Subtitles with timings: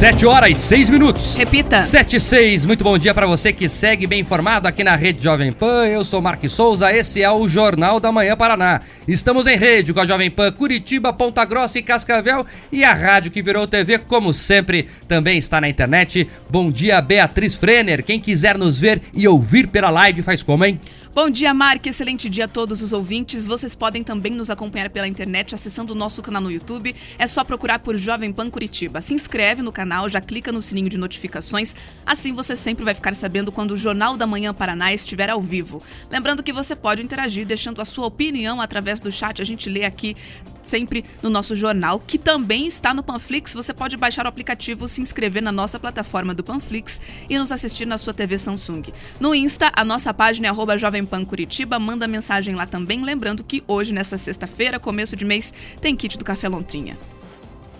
[0.00, 1.36] 7 horas e 6 minutos.
[1.36, 1.82] Repita.
[1.82, 2.64] 7 e 6.
[2.64, 5.84] Muito bom dia para você que segue bem informado aqui na Rede Jovem Pan.
[5.84, 8.80] Eu sou Marques Souza, esse é o Jornal da Manhã Paraná.
[9.06, 13.30] Estamos em rede com a Jovem Pan Curitiba, Ponta Grossa e Cascavel e a rádio
[13.30, 16.26] que virou TV, como sempre, também está na internet.
[16.48, 18.02] Bom dia, Beatriz Frener.
[18.02, 20.80] Quem quiser nos ver e ouvir pela live faz como, hein?
[21.12, 21.84] Bom dia, Mark.
[21.84, 23.44] Excelente dia a todos os ouvintes.
[23.44, 26.94] Vocês podem também nos acompanhar pela internet acessando o nosso canal no YouTube.
[27.18, 29.00] É só procurar por Jovem Pan Curitiba.
[29.00, 31.74] Se inscreve no canal, já clica no sininho de notificações.
[32.06, 35.82] Assim você sempre vai ficar sabendo quando o Jornal da Manhã Paraná estiver ao vivo.
[36.08, 39.42] Lembrando que você pode interagir deixando a sua opinião através do chat.
[39.42, 40.16] A gente lê aqui
[40.62, 43.54] sempre no nosso jornal, que também está no Panflix.
[43.54, 47.86] Você pode baixar o aplicativo, se inscrever na nossa plataforma do Panflix e nos assistir
[47.86, 48.82] na sua TV Samsung.
[49.18, 53.04] No Insta, a nossa página é arroba Jovem Pan Curitiba, manda mensagem lá também.
[53.04, 56.96] Lembrando que hoje, nessa sexta-feira, começo de mês, tem kit do Café Lontrinha.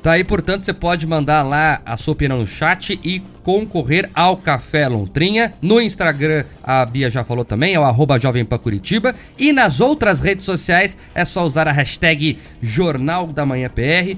[0.02, 4.34] Tá aí, portanto, você pode mandar lá a sua opinião no chat e concorrer ao
[4.34, 5.52] Café Lontrinha.
[5.60, 9.14] No Instagram, a Bia já falou também, é o arroba Jovem Pan Curitiba.
[9.38, 14.16] E nas outras redes sociais é só usar a hashtag Jornal da Manhã PR.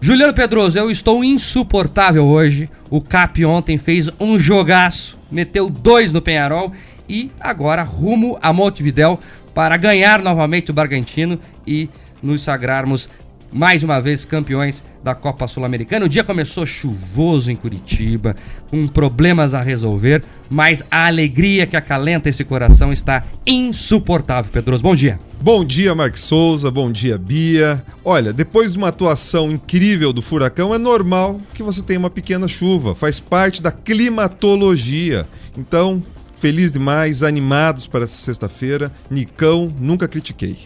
[0.00, 2.70] Juliano Pedroso, eu estou insuportável hoje.
[2.88, 6.72] O Cap ontem fez um jogaço, meteu dois no Penharol
[7.08, 9.18] e agora rumo a Montevidéu
[9.52, 11.90] para ganhar novamente o Bragantino e
[12.22, 13.08] nos sagrarmos
[13.52, 16.06] mais uma vez campeões da Copa Sul-Americana.
[16.06, 18.34] O dia começou chuvoso em Curitiba,
[18.70, 24.50] com problemas a resolver, mas a alegria que acalenta esse coração está insuportável.
[24.50, 25.18] Pedroso, bom dia.
[25.40, 26.70] Bom dia, Marcos Souza.
[26.70, 27.84] Bom dia, Bia.
[28.04, 32.46] Olha, depois de uma atuação incrível do furacão, é normal que você tenha uma pequena
[32.46, 32.94] chuva.
[32.94, 35.26] Faz parte da climatologia.
[35.58, 36.02] Então,
[36.36, 38.92] feliz demais, animados para essa sexta-feira.
[39.10, 40.56] Nicão, nunca critiquei.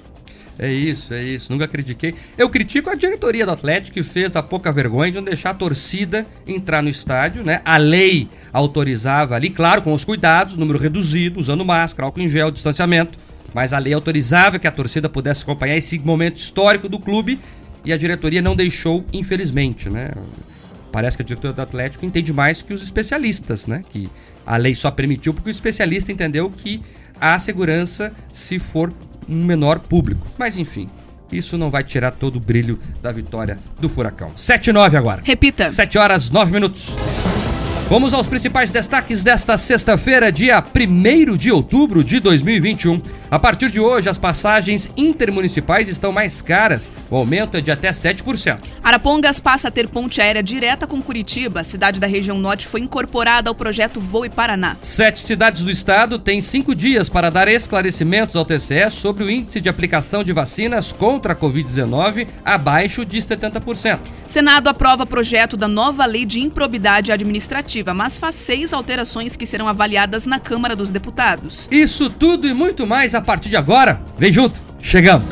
[0.58, 1.52] É isso, é isso.
[1.52, 2.14] Nunca critiquei.
[2.38, 5.54] Eu critico a diretoria do Atlético que fez a pouca vergonha de não deixar a
[5.54, 7.60] torcida entrar no estádio, né?
[7.64, 12.50] A lei autorizava ali, claro, com os cuidados, número reduzido, usando máscara, álcool em gel,
[12.50, 13.18] distanciamento.
[13.52, 17.38] Mas a lei autorizava que a torcida pudesse acompanhar esse momento histórico do clube
[17.84, 20.10] e a diretoria não deixou, infelizmente, né?
[20.90, 23.84] Parece que a diretoria do Atlético entende mais que os especialistas, né?
[23.90, 24.08] Que
[24.46, 26.80] a lei só permitiu porque o especialista entendeu que
[27.20, 28.92] há segurança se for
[29.28, 30.26] um menor público.
[30.38, 30.88] Mas enfim,
[31.30, 34.32] isso não vai tirar todo o brilho da vitória do Furacão.
[34.36, 35.22] 7 e 9 agora.
[35.24, 35.70] Repita.
[35.70, 36.94] 7 horas 9 minutos.
[37.88, 43.00] Vamos aos principais destaques desta sexta-feira, dia 1 de outubro de 2021.
[43.30, 46.92] A partir de hoje, as passagens intermunicipais estão mais caras.
[47.08, 48.58] O aumento é de até 7%.
[48.82, 51.60] Arapongas passa a ter ponte aérea direta com Curitiba.
[51.60, 54.76] A cidade da região norte foi incorporada ao projeto Voe Paraná.
[54.82, 59.60] Sete cidades do estado têm cinco dias para dar esclarecimentos ao TCE sobre o índice
[59.60, 63.98] de aplicação de vacinas contra a Covid-19 abaixo de 70%.
[64.28, 69.68] Senado aprova projeto da nova lei de improbidade administrativa, mas faz seis alterações que serão
[69.68, 71.68] avaliadas na Câmara dos Deputados.
[71.70, 74.00] Isso tudo e muito mais a partir de agora.
[74.18, 75.30] Vem junto, chegamos.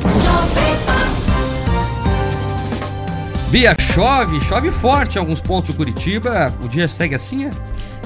[3.50, 6.53] Bia, chove, chove forte em alguns pontos de Curitiba.
[6.60, 7.50] O dia segue assim, é?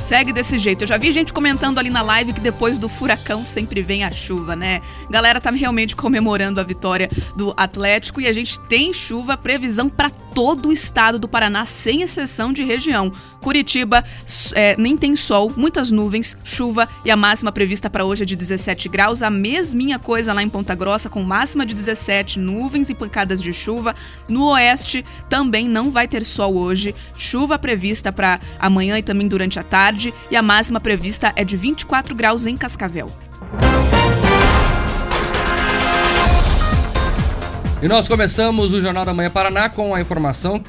[0.00, 0.84] Segue desse jeito.
[0.84, 4.10] Eu já vi gente comentando ali na live que depois do furacão sempre vem a
[4.10, 4.80] chuva, né?
[5.10, 10.08] Galera tá realmente comemorando a vitória do Atlético e a gente tem chuva, previsão para
[10.08, 13.12] todo o estado do Paraná, sem exceção de região.
[13.40, 14.04] Curitiba
[14.54, 18.36] é, nem tem sol, muitas nuvens, chuva e a máxima prevista para hoje é de
[18.36, 19.22] 17 graus.
[19.22, 23.52] A mesminha coisa lá em Ponta Grossa, com máxima de 17, nuvens e pancadas de
[23.52, 23.94] chuva.
[24.28, 29.58] No oeste também não vai ter sol hoje, chuva prevista para amanhã e também durante
[29.58, 33.10] a tarde tarde e a máxima prevista é de 24 graus em Cascavel.
[37.80, 40.62] E nós começamos o Jornal da Manhã Paraná com a informação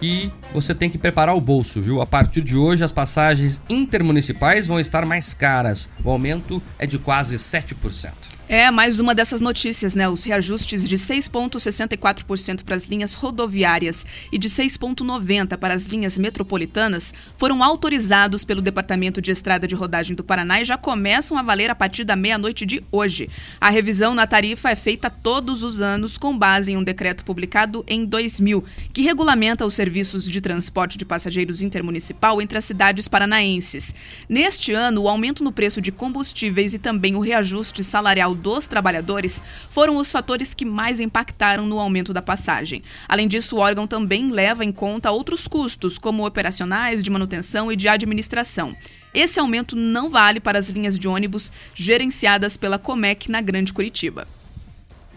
[0.00, 2.00] que você tem que preparar o bolso, viu?
[2.00, 5.88] A partir de hoje, as passagens intermunicipais vão estar mais caras.
[6.02, 8.33] O aumento é de quase 7%.
[8.46, 10.06] É, mais uma dessas notícias, né?
[10.06, 17.14] Os reajustes de 6,64% para as linhas rodoviárias e de 6,90% para as linhas metropolitanas
[17.38, 21.70] foram autorizados pelo Departamento de Estrada de Rodagem do Paraná e já começam a valer
[21.70, 23.30] a partir da meia-noite de hoje.
[23.58, 27.82] A revisão na tarifa é feita todos os anos com base em um decreto publicado
[27.88, 28.62] em 2000,
[28.92, 33.94] que regulamenta os serviços de transporte de passageiros intermunicipal entre as cidades paranaenses.
[34.28, 38.66] Neste ano, o aumento no preço de combustíveis e também o reajuste salarial salarial dos
[38.66, 39.40] trabalhadores
[39.70, 42.82] foram os fatores que mais impactaram no aumento da passagem.
[43.08, 47.76] Além disso, o órgão também leva em conta outros custos, como operacionais, de manutenção e
[47.76, 48.76] de administração.
[49.12, 54.26] Esse aumento não vale para as linhas de ônibus gerenciadas pela Comec na Grande Curitiba.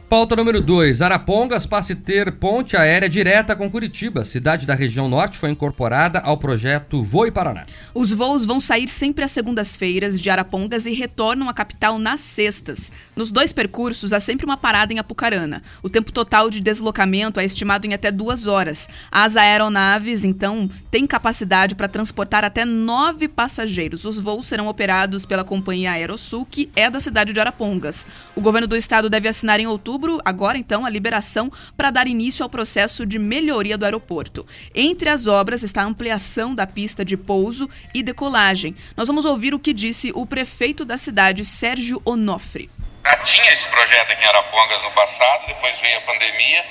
[0.09, 1.01] Pauta número 2.
[1.01, 4.23] Arapongas passa a ter ponte aérea direta com Curitiba.
[4.23, 7.65] Cidade da região norte foi incorporada ao projeto Voe Paraná.
[7.93, 12.89] Os voos vão sair sempre às segundas-feiras de Arapongas e retornam à capital nas sextas.
[13.17, 15.61] Nos dois percursos há sempre uma parada em Apucarana.
[15.83, 18.87] O tempo total de deslocamento é estimado em até duas horas.
[19.11, 24.05] As aeronaves, então, têm capacidade para transportar até nove passageiros.
[24.05, 28.07] Os voos serão operados pela companhia Aerosul, que é da cidade de Arapongas.
[28.33, 32.07] O governo do estado deve assinar em outubro outubro, agora então, a liberação para dar
[32.07, 34.45] início ao processo de melhoria do aeroporto.
[34.73, 38.75] Entre as obras está a ampliação da pista de pouso e decolagem.
[38.95, 42.69] Nós vamos ouvir o que disse o prefeito da cidade, Sérgio Onofre.
[43.03, 46.65] Já tinha esse projeto aqui em Arapongas no passado, depois veio a pandemia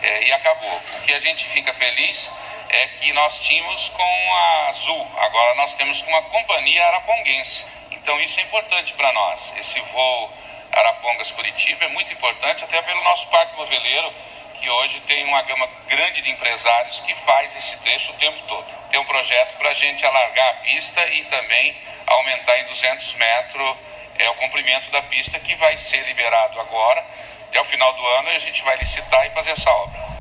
[0.00, 0.80] é, e acabou.
[0.98, 2.30] O que a gente fica feliz
[2.70, 7.64] é que nós tínhamos com a Azul, agora nós temos com uma companhia araponguense.
[7.90, 9.40] Então isso é importante para nós.
[9.58, 10.30] Esse voo
[10.72, 14.12] Arapongas Curitiba é muito importante, até pelo nosso parque moveleiro,
[14.60, 18.66] que hoje tem uma gama grande de empresários que faz esse trecho o tempo todo.
[18.90, 21.76] Tem um projeto para a gente alargar a pista e também
[22.06, 23.76] aumentar em 200 metros
[24.18, 27.04] é, o comprimento da pista, que vai ser liberado agora.
[27.48, 30.17] Até o final do ano a gente vai licitar e fazer essa obra.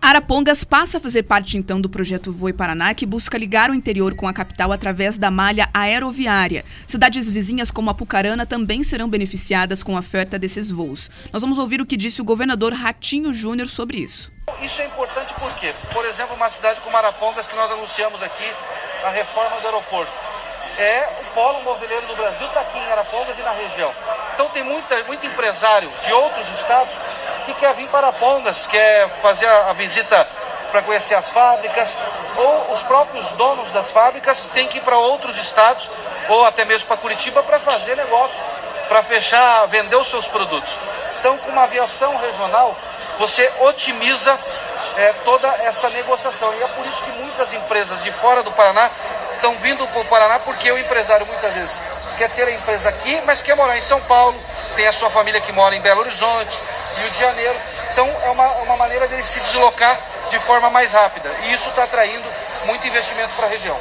[0.00, 4.14] Arapongas passa a fazer parte então do projeto Voe Paraná, que busca ligar o interior
[4.14, 6.64] com a capital através da malha aeroviária.
[6.86, 11.10] Cidades vizinhas como Apucarana também serão beneficiadas com a oferta desses voos.
[11.32, 14.30] Nós vamos ouvir o que disse o governador Ratinho Júnior sobre isso.
[14.62, 18.48] Isso é importante porque, por exemplo, uma cidade como Arapongas, que nós anunciamos aqui,
[19.04, 20.35] a reforma do aeroporto.
[20.78, 23.92] É o polo moveleiro do Brasil, está aqui em Arapongas e na região.
[24.34, 26.92] Então tem muita, muito empresário de outros estados
[27.46, 30.28] que quer vir para Pongas, quer fazer a visita
[30.70, 31.88] para conhecer as fábricas,
[32.36, 35.88] ou os próprios donos das fábricas têm que ir para outros estados,
[36.28, 38.38] ou até mesmo para Curitiba, para fazer negócio,
[38.88, 40.76] para fechar, vender os seus produtos.
[41.18, 42.76] Então, com uma aviação regional,
[43.18, 44.38] você otimiza
[44.96, 46.52] é, toda essa negociação.
[46.54, 48.90] E é por isso que muitas empresas de fora do Paraná
[49.46, 51.78] estão vindo para o Paraná, porque o empresário muitas vezes
[52.18, 54.36] quer ter a empresa aqui, mas quer morar em São Paulo,
[54.74, 56.58] tem a sua família que mora em Belo Horizonte,
[57.00, 57.54] Rio de Janeiro.
[57.92, 60.00] Então é uma, uma maneira dele se deslocar
[60.30, 61.30] de forma mais rápida.
[61.44, 62.24] E isso está atraindo
[62.66, 63.78] muito investimento para a região.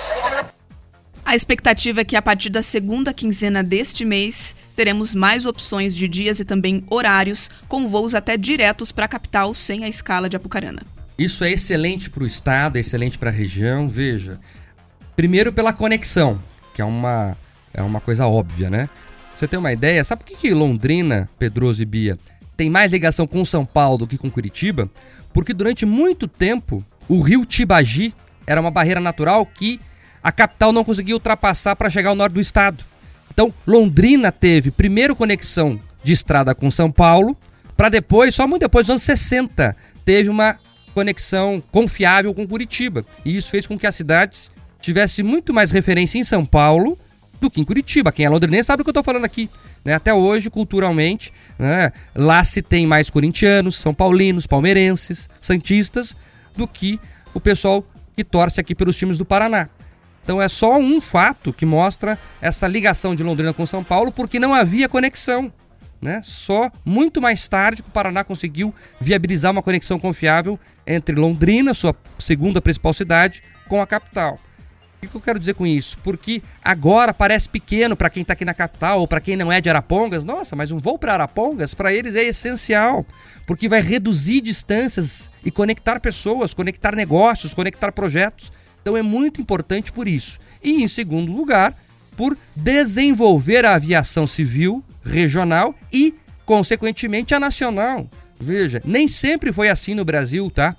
[1.25, 6.07] A expectativa é que a partir da segunda quinzena deste mês teremos mais opções de
[6.07, 10.35] dias e também horários, com voos até diretos para a capital sem a escala de
[10.35, 10.83] Apucarana.
[11.17, 13.87] Isso é excelente para o estado, é excelente para a região.
[13.87, 14.39] Veja,
[15.15, 16.41] primeiro pela conexão,
[16.73, 17.37] que é uma,
[17.73, 18.89] é uma coisa óbvia, né?
[19.35, 20.03] Você tem uma ideia?
[20.03, 22.17] Sabe por que, que Londrina, Pedroso e Bia
[22.55, 24.89] tem mais ligação com São Paulo do que com Curitiba,
[25.33, 28.13] porque durante muito tempo o rio Tibagi
[28.47, 29.79] era uma barreira natural que
[30.23, 32.83] a capital não conseguia ultrapassar para chegar ao norte do estado.
[33.31, 37.35] Então, Londrina teve primeiro conexão de estrada com São Paulo,
[37.75, 39.75] para depois, só muito depois dos anos 60,
[40.05, 40.57] teve uma
[40.93, 43.05] conexão confiável com Curitiba.
[43.25, 44.49] E isso fez com que as cidades
[44.85, 46.97] tivesse muito mais referência em São Paulo
[47.41, 48.11] do que em Curitiba.
[48.11, 49.49] Quem é londrinense sabe o que eu estou falando aqui.
[49.83, 49.93] Né?
[49.93, 51.91] Até hoje, culturalmente, né?
[52.13, 56.15] lá se tem mais corintianos, são paulinos, palmeirenses, santistas,
[56.55, 56.99] do que
[57.33, 57.83] o pessoal
[58.15, 59.67] que torce aqui pelos times do Paraná.
[60.23, 64.39] Então é só um fato que mostra essa ligação de Londrina com São Paulo, porque
[64.39, 65.51] não havia conexão.
[66.01, 66.21] Né?
[66.23, 71.95] Só muito mais tarde que o Paraná conseguiu viabilizar uma conexão confiável entre Londrina, sua
[72.19, 74.39] segunda principal cidade, com a capital.
[75.05, 75.97] O que eu quero dizer com isso?
[75.99, 79.61] Porque agora parece pequeno para quem está aqui na capital ou para quem não é
[79.61, 80.23] de Arapongas.
[80.23, 83.05] Nossa, mas um voo para Arapongas para eles é essencial,
[83.45, 88.51] porque vai reduzir distâncias e conectar pessoas, conectar negócios, conectar projetos.
[88.81, 90.39] Então é muito importante por isso.
[90.63, 91.75] E em segundo lugar,
[92.15, 96.13] por desenvolver a aviação civil regional e,
[96.45, 98.09] consequentemente, a nacional.
[98.39, 100.75] Veja, nem sempre foi assim no Brasil, tá?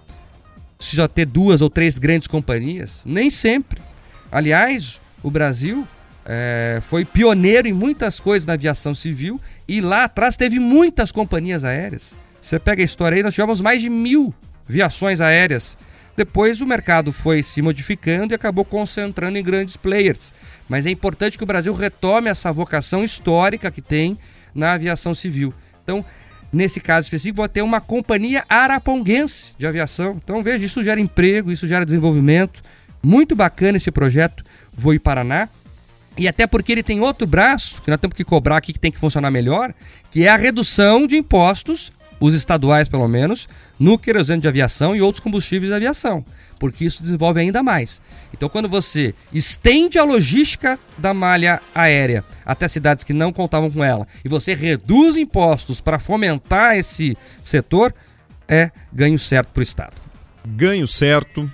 [0.79, 3.81] Já ter duas ou três grandes companhias, nem sempre.
[4.31, 5.87] Aliás, o Brasil
[6.25, 11.65] é, foi pioneiro em muitas coisas na aviação civil e lá atrás teve muitas companhias
[11.65, 12.17] aéreas.
[12.41, 14.35] Você pega a história aí, nós tivemos mais de mil
[14.69, 15.79] viações aéreas.
[16.17, 20.33] Depois o mercado foi se modificando e acabou concentrando em grandes players.
[20.69, 24.19] Mas é importante que o Brasil retome essa vocação histórica que tem
[24.55, 25.53] na aviação civil.
[25.85, 26.05] Então,
[26.51, 30.19] nesse caso específico, vai ter uma companhia araponguense de aviação.
[30.23, 32.63] Então, veja, isso gera emprego, isso gera desenvolvimento.
[33.07, 34.43] Muito bacana esse projeto
[34.75, 35.49] Voe Paraná.
[36.19, 38.91] E até porque ele tem outro braço, que nós temos que cobrar aqui, que tem
[38.91, 39.73] que funcionar melhor,
[40.11, 43.49] que é a redução de impostos, os estaduais pelo menos,
[43.79, 46.25] no querosene de aviação e outros combustíveis de aviação.
[46.59, 48.01] Porque isso desenvolve ainda mais.
[48.35, 53.85] Então, quando você estende a logística da malha aérea até cidades que não contavam com
[53.85, 57.95] ela e você reduz impostos para fomentar esse setor,
[58.49, 59.95] é ganho certo para o Estado.
[60.45, 61.49] Ganho certo.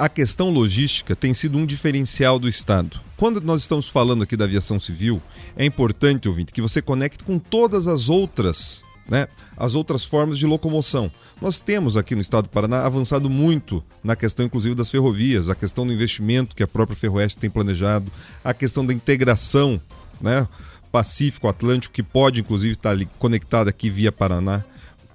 [0.00, 2.98] A questão logística tem sido um diferencial do Estado.
[3.18, 5.20] Quando nós estamos falando aqui da aviação civil,
[5.54, 9.28] é importante, ouvinte, que você conecte com todas as outras, né,
[9.58, 11.12] as outras formas de locomoção.
[11.38, 15.54] Nós temos aqui no estado do Paraná avançado muito na questão, inclusive, das ferrovias, a
[15.54, 18.10] questão do investimento que a própria Ferroeste tem planejado,
[18.42, 19.78] a questão da integração,
[20.18, 20.48] né,
[20.90, 24.64] Pacífico-Atlântico, que pode, inclusive, estar conectada aqui via Paraná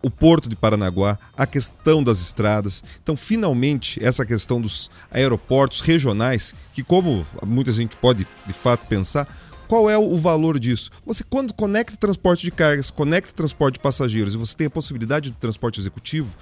[0.05, 2.83] o Porto de Paranaguá, a questão das estradas.
[3.01, 9.27] Então, finalmente, essa questão dos aeroportos regionais, que como muita gente pode de fato pensar,
[9.67, 10.91] qual é o valor disso?
[11.07, 15.31] Você, quando conecta transporte de cargas, conecta transporte de passageiros e você tem a possibilidade
[15.31, 16.37] do transporte executivo,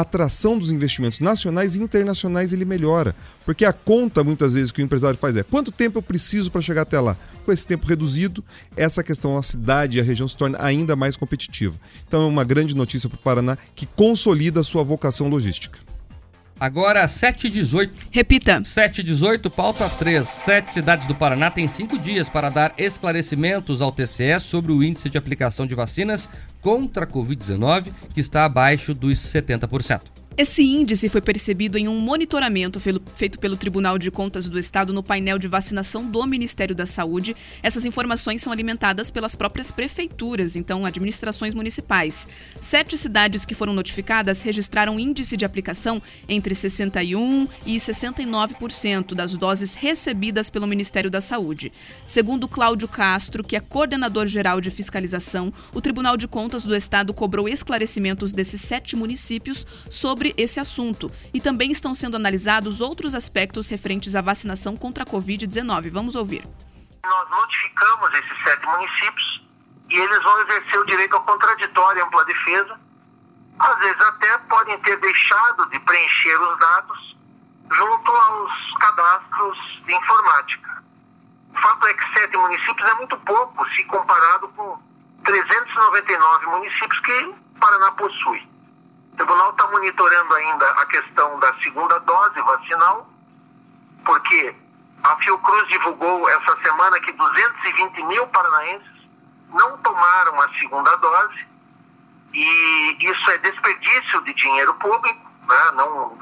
[0.00, 3.14] atração dos investimentos nacionais e internacionais ele melhora.
[3.44, 6.60] Porque a conta, muitas vezes, que o empresário faz é quanto tempo eu preciso para
[6.60, 7.16] chegar até lá?
[7.44, 8.44] Com esse tempo reduzido,
[8.76, 11.76] essa questão, a cidade e a região se torna ainda mais competitiva.
[12.06, 15.78] Então é uma grande notícia para o Paraná que consolida a sua vocação logística.
[16.58, 18.06] Agora, 7 e 18.
[18.10, 18.64] Repita.
[18.64, 20.26] 7 e 18, pauta 3.
[20.26, 25.10] Sete cidades do Paraná têm cinco dias para dar esclarecimentos ao TCE sobre o índice
[25.10, 26.28] de aplicação de vacinas
[26.62, 30.15] contra a Covid-19, que está abaixo dos 70%.
[30.38, 35.02] Esse índice foi percebido em um monitoramento feito pelo Tribunal de Contas do Estado no
[35.02, 37.34] painel de vacinação do Ministério da Saúde.
[37.62, 42.28] Essas informações são alimentadas pelas próprias prefeituras, então administrações municipais.
[42.60, 49.74] Sete cidades que foram notificadas registraram índice de aplicação entre 61% e 69% das doses
[49.74, 51.72] recebidas pelo Ministério da Saúde.
[52.06, 57.14] Segundo Cláudio Castro, que é coordenador geral de fiscalização, o Tribunal de Contas do Estado
[57.14, 63.14] cobrou esclarecimentos desses sete municípios sobre sobre esse assunto e também estão sendo analisados outros
[63.14, 65.90] aspectos referentes à vacinação contra a Covid-19.
[65.90, 66.42] Vamos ouvir.
[67.04, 69.46] Nós notificamos esses sete municípios
[69.90, 72.80] e eles vão exercer o direito ao contraditório e ampla defesa.
[73.58, 77.16] Às vezes até podem ter deixado de preencher os dados
[77.72, 80.82] junto aos cadastros de informática.
[81.54, 84.78] O fato é que sete municípios é muito pouco se comparado com
[85.24, 88.55] 399 municípios que o Paraná possui.
[89.16, 93.08] O tribunal está monitorando ainda a questão da segunda dose vacinal,
[94.04, 94.54] porque
[95.02, 99.08] a Fiocruz divulgou essa semana que 220 mil paranaenses
[99.48, 101.48] não tomaram a segunda dose
[102.34, 105.70] e isso é desperdício de dinheiro público, né?
[105.76, 106.18] não,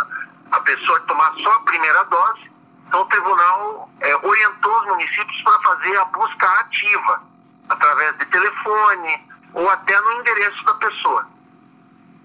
[0.53, 2.49] a pessoa tomar só a primeira dose.
[2.87, 7.23] Então o tribunal é, orientou os municípios para fazer a busca ativa,
[7.69, 11.34] através de telefone ou até no endereço da pessoa.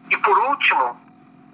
[0.09, 0.99] E por último,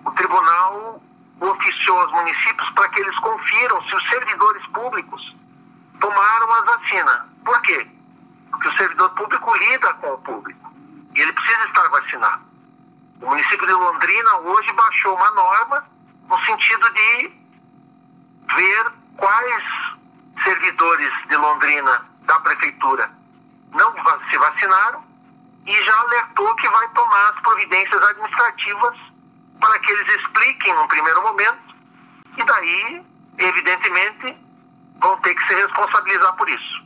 [0.06, 1.02] o tribunal
[1.40, 5.36] oficiou aos municípios para que eles confiram se os servidores públicos
[6.00, 7.30] tomaram a vacina.
[7.44, 7.88] Por quê?
[8.50, 10.74] Porque o servidor público lida com o público
[11.16, 12.44] e ele precisa estar vacinado.
[13.22, 15.86] O município de Londrina hoje baixou uma norma
[16.30, 17.46] no sentido de
[18.56, 19.64] ver quais
[20.44, 23.10] servidores de Londrina da prefeitura
[23.72, 23.94] não
[24.30, 25.04] se vacinaram
[25.66, 26.85] e já alertou que vai
[27.26, 28.98] as providências administrativas
[29.60, 31.76] para que eles expliquem no primeiro momento
[32.38, 33.06] e daí,
[33.40, 34.38] evidentemente,
[35.02, 36.86] vão ter que se responsabilizar por isso.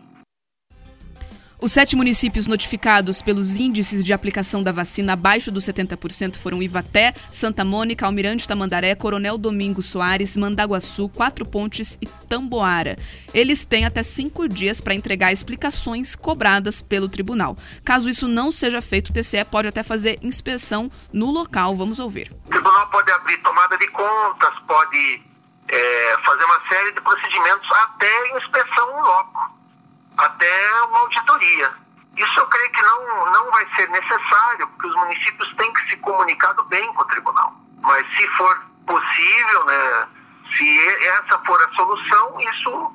[1.62, 7.14] Os sete municípios notificados pelos índices de aplicação da vacina abaixo dos 70% foram Ivaté,
[7.30, 12.98] Santa Mônica, Almirante Tamandaré, Coronel Domingos Soares, Mandaguaçu, Quatro Pontes e Tamboara.
[13.34, 17.58] Eles têm até cinco dias para entregar explicações cobradas pelo tribunal.
[17.84, 21.76] Caso isso não seja feito, o TCE pode até fazer inspeção no local.
[21.76, 22.32] Vamos ouvir.
[22.46, 25.22] O tribunal pode abrir tomada de contas, pode
[25.68, 29.59] é, fazer uma série de procedimentos até inspeção no loco
[30.20, 31.72] até uma auditoria.
[32.18, 35.98] Isso eu creio que não, não vai ser necessário, porque os municípios têm que se
[35.98, 37.56] comunicado bem com o tribunal.
[37.82, 40.08] Mas se for possível, né,
[40.52, 42.94] se essa for a solução, isso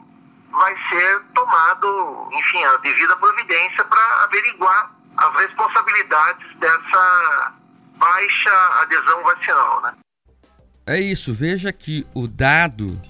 [0.50, 7.52] vai ser tomado, enfim, a devida providência para averiguar as responsabilidades dessa
[7.96, 8.50] baixa
[8.82, 9.94] adesão vacinal, né?
[10.86, 13.00] É isso, veja que o dado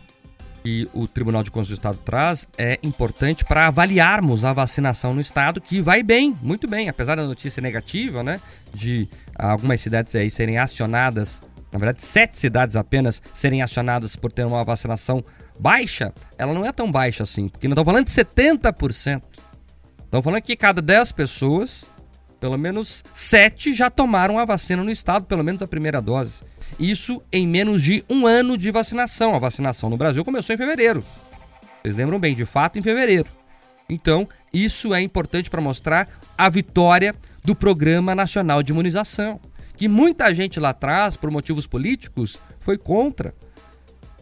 [0.65, 5.21] que o Tribunal de Contas do Estado traz é importante para avaliarmos a vacinação no
[5.21, 8.41] estado, que vai bem, muito bem, apesar da notícia negativa, né,
[8.73, 9.07] de
[9.39, 14.63] algumas cidades aí serem acionadas na verdade, sete cidades apenas serem acionadas por ter uma
[14.63, 15.25] vacinação
[15.59, 19.23] baixa, ela não é tão baixa assim, porque não estamos falando de 70%.
[20.05, 21.91] Estamos falando que cada 10 pessoas,
[22.39, 26.45] pelo menos 7 já tomaram a vacina no estado, pelo menos a primeira dose.
[26.79, 29.35] Isso em menos de um ano de vacinação.
[29.35, 31.05] A vacinação no Brasil começou em fevereiro.
[31.83, 33.29] Vocês lembram bem, de fato, em fevereiro.
[33.89, 39.39] Então, isso é importante para mostrar a vitória do Programa Nacional de Imunização,
[39.77, 43.35] que muita gente lá atrás, por motivos políticos, foi contra.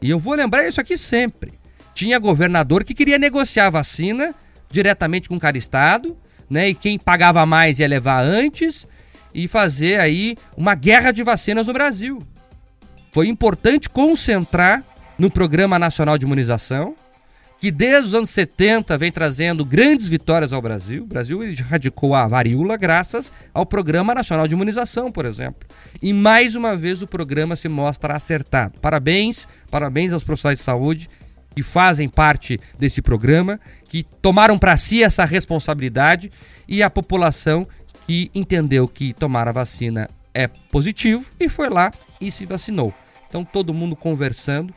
[0.00, 1.52] E eu vou lembrar isso aqui sempre.
[1.94, 4.34] Tinha governador que queria negociar a vacina
[4.68, 6.16] diretamente com cada estado,
[6.50, 6.70] né?
[6.70, 8.87] E quem pagava mais ia levar antes
[9.34, 12.20] e fazer aí uma guerra de vacinas no Brasil.
[13.12, 14.83] Foi importante concentrar
[15.19, 16.95] no Programa Nacional de Imunização,
[17.61, 21.02] que desde os anos 70 vem trazendo grandes vitórias ao Brasil.
[21.02, 25.69] O Brasil erradicou a varíola graças ao Programa Nacional de Imunização, por exemplo.
[26.00, 28.81] E mais uma vez o programa se mostra acertado.
[28.81, 31.11] Parabéns, parabéns aos profissionais de saúde
[31.54, 36.33] que fazem parte desse programa, que tomaram para si essa responsabilidade
[36.66, 37.69] e a população
[38.07, 42.93] que entendeu que tomar a vacina é positivo e foi lá e se vacinou.
[43.29, 44.75] Então todo mundo conversando,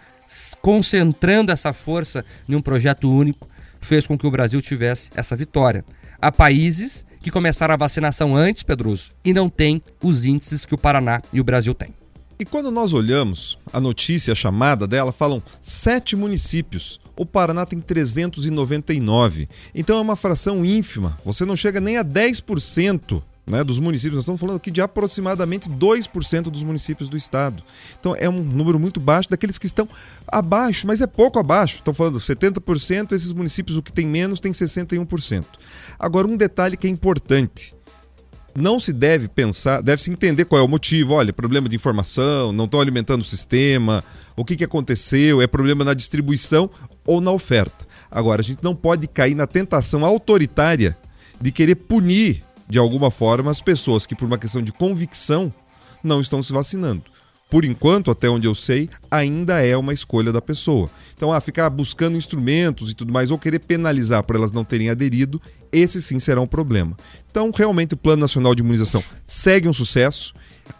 [0.62, 3.48] concentrando essa força em um projeto único,
[3.82, 5.86] fez com que o Brasil tivesse essa vitória.
[6.22, 10.78] Há países que começaram a vacinação antes, Pedroso, e não tem os índices que o
[10.78, 11.94] Paraná e o Brasil têm.
[12.38, 17.00] E quando nós olhamos a notícia, a chamada dela, falam sete municípios.
[17.16, 19.48] O Paraná tem 399.
[19.74, 21.18] Então é uma fração ínfima.
[21.24, 24.16] Você não chega nem a 10% né, dos municípios.
[24.16, 27.64] Nós estamos falando aqui de aproximadamente 2% dos municípios do estado.
[28.00, 29.88] Então é um número muito baixo daqueles que estão
[30.28, 31.76] abaixo, mas é pouco abaixo.
[31.76, 35.46] Estão falando 70%, esses municípios o que tem menos tem 61%.
[36.00, 37.74] Agora um detalhe que é importante.
[38.58, 41.14] Não se deve pensar, deve se entender qual é o motivo.
[41.14, 44.02] Olha, problema de informação, não estão alimentando o sistema,
[44.34, 46.70] o que, que aconteceu, é problema na distribuição
[47.06, 47.86] ou na oferta.
[48.10, 50.98] Agora, a gente não pode cair na tentação autoritária
[51.42, 55.54] de querer punir de alguma forma, as pessoas que, por uma questão de convicção,
[56.04, 57.04] não estão se vacinando.
[57.56, 60.90] Por enquanto, até onde eu sei, ainda é uma escolha da pessoa.
[61.16, 64.90] Então, ah, ficar buscando instrumentos e tudo mais, ou querer penalizar por elas não terem
[64.90, 65.42] aderido,
[65.72, 66.98] esse sim será um problema.
[67.32, 70.34] Então, realmente, o Plano Nacional de Imunização segue um sucesso.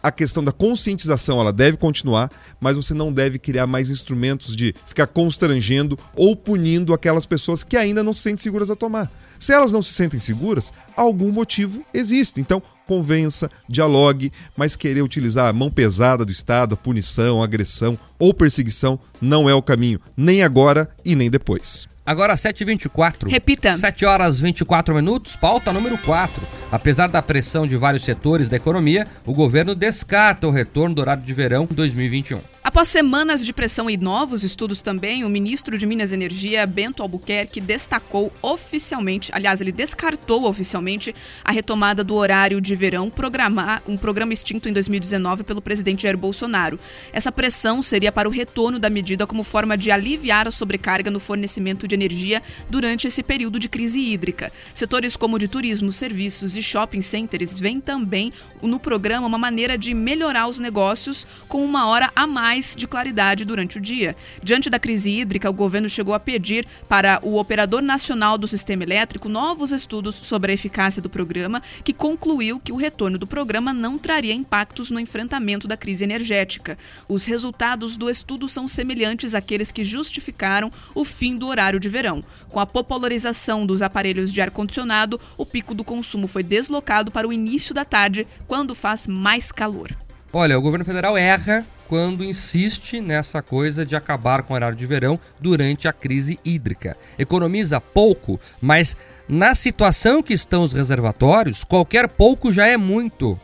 [0.04, 4.76] A questão da conscientização ela deve continuar, mas você não deve criar mais instrumentos de
[4.86, 9.10] ficar constrangendo ou punindo aquelas pessoas que ainda não se sentem seguras a tomar.
[9.40, 12.42] Se elas não se sentem seguras, algum motivo existe.
[12.42, 17.98] Então, convença, dialogue, mas querer utilizar a mão pesada do Estado, a punição, a agressão
[18.20, 21.88] ou perseguição não é o caminho, nem agora e nem depois.
[22.06, 23.28] Agora 7h24.
[23.28, 23.76] Repita.
[23.76, 26.42] 7 horas 24 minutos, pauta número 4.
[26.72, 31.24] Apesar da pressão de vários setores da economia, o governo descarta o retorno do horário
[31.24, 32.55] de verão em 2021.
[32.66, 37.04] Após semanas de pressão e novos estudos também, o ministro de Minas e Energia, Bento
[37.04, 43.96] Albuquerque, destacou oficialmente, aliás, ele descartou oficialmente a retomada do horário de verão, programar um
[43.96, 46.80] programa extinto em 2019 pelo presidente Jair Bolsonaro.
[47.14, 51.20] Essa pressão seria para o retorno da medida como forma de aliviar a sobrecarga no
[51.20, 54.52] fornecimento de energia durante esse período de crise hídrica.
[54.74, 59.94] Setores como de turismo, serviços e shopping centers veem também no programa uma maneira de
[59.94, 64.16] melhorar os negócios com uma hora a mais mais de claridade durante o dia.
[64.42, 68.84] Diante da crise hídrica, o governo chegou a pedir para o Operador Nacional do Sistema
[68.84, 73.74] Elétrico novos estudos sobre a eficácia do programa, que concluiu que o retorno do programa
[73.74, 76.78] não traria impactos no enfrentamento da crise energética.
[77.10, 82.24] Os resultados do estudo são semelhantes àqueles que justificaram o fim do horário de verão.
[82.48, 87.34] Com a popularização dos aparelhos de ar-condicionado, o pico do consumo foi deslocado para o
[87.34, 89.92] início da tarde, quando faz mais calor.
[90.32, 94.86] Olha, o governo federal erra quando insiste nessa coisa de acabar com o horário de
[94.86, 96.98] verão durante a crise hídrica.
[97.18, 98.96] Economiza pouco, mas
[99.28, 103.40] na situação que estão os reservatórios, qualquer pouco já é muito.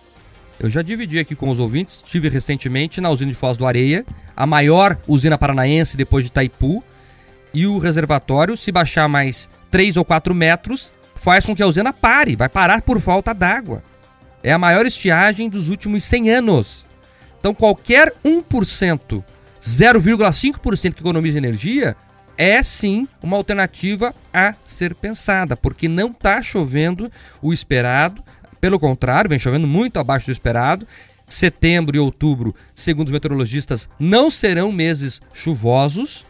[0.59, 4.05] Eu já dividi aqui com os ouvintes, estive recentemente na usina de Foz do Areia,
[4.35, 6.83] a maior usina paranaense depois de Itaipu,
[7.53, 11.91] e o reservatório, se baixar mais 3 ou 4 metros, faz com que a usina
[11.91, 13.83] pare, vai parar por falta d'água.
[14.43, 16.87] É a maior estiagem dos últimos 100 anos.
[17.41, 19.23] Então, qualquer 1%,
[19.61, 21.97] 0,5% que economiza energia,
[22.37, 28.23] é sim uma alternativa a ser pensada, porque não está chovendo o esperado,
[28.61, 30.87] pelo contrário, vem chovendo muito abaixo do esperado.
[31.27, 36.25] Setembro e outubro, segundo os meteorologistas, não serão meses chuvosos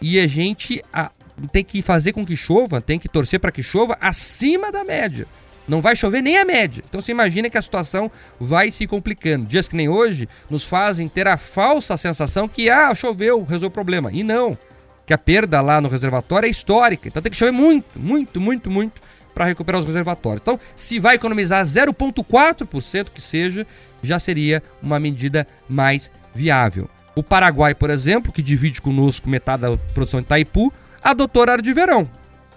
[0.00, 1.10] e a gente a,
[1.52, 5.26] tem que fazer com que chova, tem que torcer para que chova acima da média.
[5.68, 6.82] Não vai chover nem a média.
[6.88, 9.46] Então você imagina que a situação vai se complicando.
[9.46, 13.72] Dias que nem hoje nos fazem ter a falsa sensação que, ah, choveu, resolveu o
[13.72, 14.10] problema.
[14.12, 14.58] E não.
[15.06, 17.08] Que a perda lá no reservatório é histórica.
[17.08, 19.00] Então tem que chover muito, muito, muito, muito
[19.34, 20.42] para recuperar os reservatórios.
[20.42, 23.66] Então, se vai economizar 0,4% que seja,
[24.02, 26.88] já seria uma medida mais viável.
[27.14, 31.72] O Paraguai, por exemplo, que divide conosco metade da produção de Itaipu, adotou horário de
[31.72, 32.08] verão.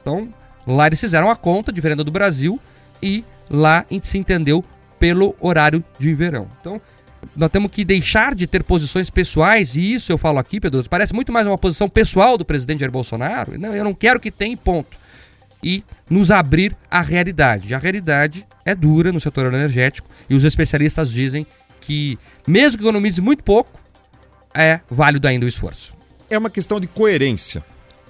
[0.01, 0.29] Então,
[0.67, 2.59] lá eles fizeram a conta, diferente do Brasil,
[3.03, 4.63] e lá se entendeu
[4.97, 6.47] pelo horário de verão.
[6.61, 6.81] Então,
[7.35, 11.13] nós temos que deixar de ter posições pessoais, e isso eu falo aqui, Pedro, parece
[11.13, 13.59] muito mais uma posição pessoal do presidente Jair Bolsonaro.
[13.59, 14.97] Não, eu não quero que tenha ponto.
[15.61, 17.73] E nos abrir à realidade.
[17.73, 21.45] A realidade é dura no setor energético e os especialistas dizem
[21.79, 23.71] que, mesmo que economize muito pouco,
[24.53, 25.93] é válido ainda o esforço.
[26.29, 27.63] É uma questão de coerência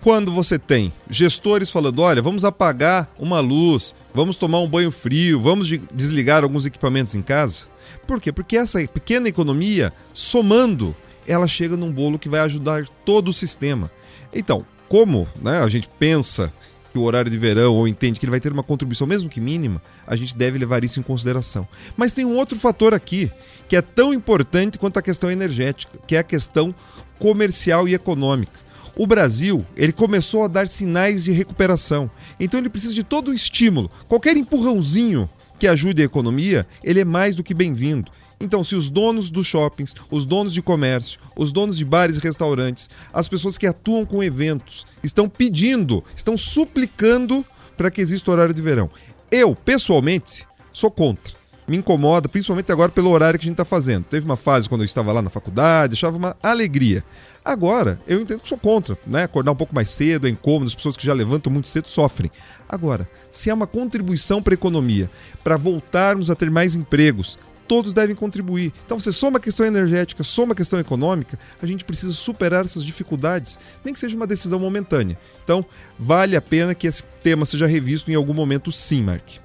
[0.04, 5.40] quando você tem gestores falando: olha, vamos apagar uma luz, vamos tomar um banho frio,
[5.40, 7.66] vamos desligar alguns equipamentos em casa.
[8.06, 8.32] Por quê?
[8.32, 13.90] Porque essa pequena economia, somando, ela chega num bolo que vai ajudar todo o sistema.
[14.34, 16.52] Então, como né, a gente pensa
[16.92, 19.40] que o horário de verão ou entende que ele vai ter uma contribuição, mesmo que
[19.40, 21.66] mínima, a gente deve levar isso em consideração.
[21.96, 23.32] Mas tem um outro fator aqui
[23.70, 26.76] que é tão importante quanto a questão energética, que é a questão
[27.18, 28.60] comercial e econômica.
[28.96, 32.10] O Brasil, ele começou a dar sinais de recuperação.
[32.40, 33.90] Então ele precisa de todo o estímulo.
[34.08, 35.28] Qualquer empurrãozinho
[35.58, 38.12] que ajude a economia, ele é mais do que bem-vindo.
[38.40, 42.20] Então, se os donos dos shoppings, os donos de comércio, os donos de bares e
[42.20, 47.46] restaurantes, as pessoas que atuam com eventos, estão pedindo, estão suplicando
[47.78, 48.90] para que exista horário de verão.
[49.32, 51.43] Eu, pessoalmente, sou contra.
[51.68, 54.04] Me incomoda, principalmente agora pelo horário que a gente está fazendo.
[54.04, 57.04] Teve uma fase quando eu estava lá na faculdade, achava uma alegria.
[57.44, 59.24] Agora, eu entendo que sou contra, né?
[59.24, 62.32] Acordar um pouco mais cedo é incômodo, as pessoas que já levantam muito cedo sofrem.
[62.68, 65.10] Agora, se é uma contribuição para a economia,
[65.44, 68.74] para voltarmos a ter mais empregos, todos devem contribuir.
[68.86, 72.84] Então, você soma a questão energética, soma a questão econômica, a gente precisa superar essas
[72.84, 75.18] dificuldades, nem que seja uma decisão momentânea.
[75.44, 75.66] Então,
[76.00, 79.43] vale a pena que esse tema seja revisto em algum momento, sim, Mark.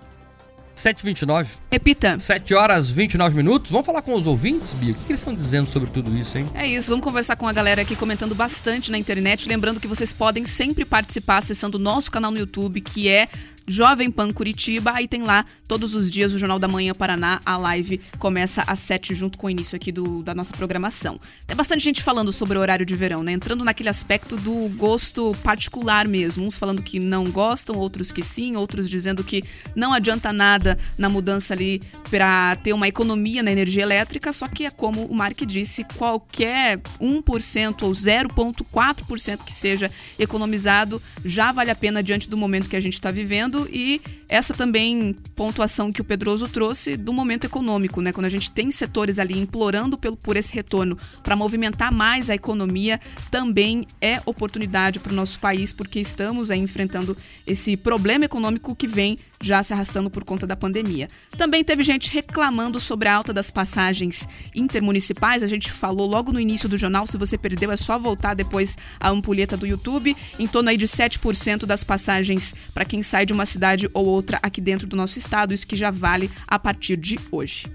[0.79, 1.47] 7h29.
[1.71, 2.19] Repita.
[2.19, 3.71] 7 horas 29 minutos.
[3.71, 4.93] Vamos falar com os ouvintes, Bia?
[4.93, 6.47] O que, que eles estão dizendo sobre tudo isso, hein?
[6.55, 9.49] É isso, vamos conversar com a galera aqui comentando bastante na internet.
[9.49, 13.29] Lembrando que vocês podem sempre participar acessando o nosso canal no YouTube, que é
[13.69, 14.93] Jovem Pan Curitiba.
[14.95, 17.39] Aí tem lá todos os dias o Jornal da Manhã Paraná.
[17.45, 21.21] A live começa às 7 junto com o início aqui do, da nossa programação.
[21.47, 23.33] Tem bastante gente falando sobre o horário de verão, né?
[23.33, 26.47] Entrando naquele aspecto do gosto particular mesmo.
[26.47, 29.45] Uns falando que não gostam, outros que sim, outros dizendo que
[29.77, 34.33] não adianta nada na mudança ali para ter uma economia na energia elétrica.
[34.33, 41.53] Só que é como o Mark disse, qualquer 1% ou 0,4% que seja economizado já
[41.53, 45.91] vale a pena diante do momento que a gente está vivendo e essa também pontuação
[45.91, 48.13] que o Pedroso trouxe do momento econômico, né?
[48.13, 52.35] Quando a gente tem setores ali implorando pelo, por esse retorno para movimentar mais a
[52.35, 57.17] economia, também é oportunidade para o nosso país, porque estamos aí enfrentando
[57.47, 61.09] esse problema econômico que vem já se arrastando por conta da pandemia.
[61.37, 65.43] Também teve gente reclamando sobre a alta das passagens intermunicipais.
[65.43, 67.07] A gente falou logo no início do jornal.
[67.07, 70.17] Se você perdeu, é só voltar depois a ampulheta do YouTube.
[70.39, 74.39] Em torno aí de 7% das passagens para quem sai de uma cidade ou outra
[74.43, 75.55] aqui dentro do nosso estado.
[75.55, 77.67] Isso que já vale a partir de hoje.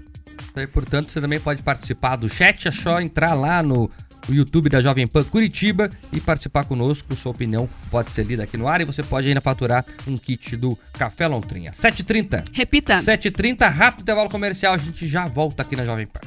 [0.56, 2.68] E, portanto, você também pode participar do chat.
[2.68, 3.90] É só entrar lá no
[4.28, 7.14] o YouTube da Jovem Pan Curitiba e participar conosco.
[7.16, 10.56] Sua opinião pode ser lida aqui no ar e você pode ainda faturar um kit
[10.56, 11.72] do Café Lontrinha.
[11.72, 12.44] 7h30.
[12.52, 12.96] Repita.
[12.96, 14.74] 7h30, rápido intervalo comercial.
[14.74, 16.20] A gente já volta aqui na Jovem Pan.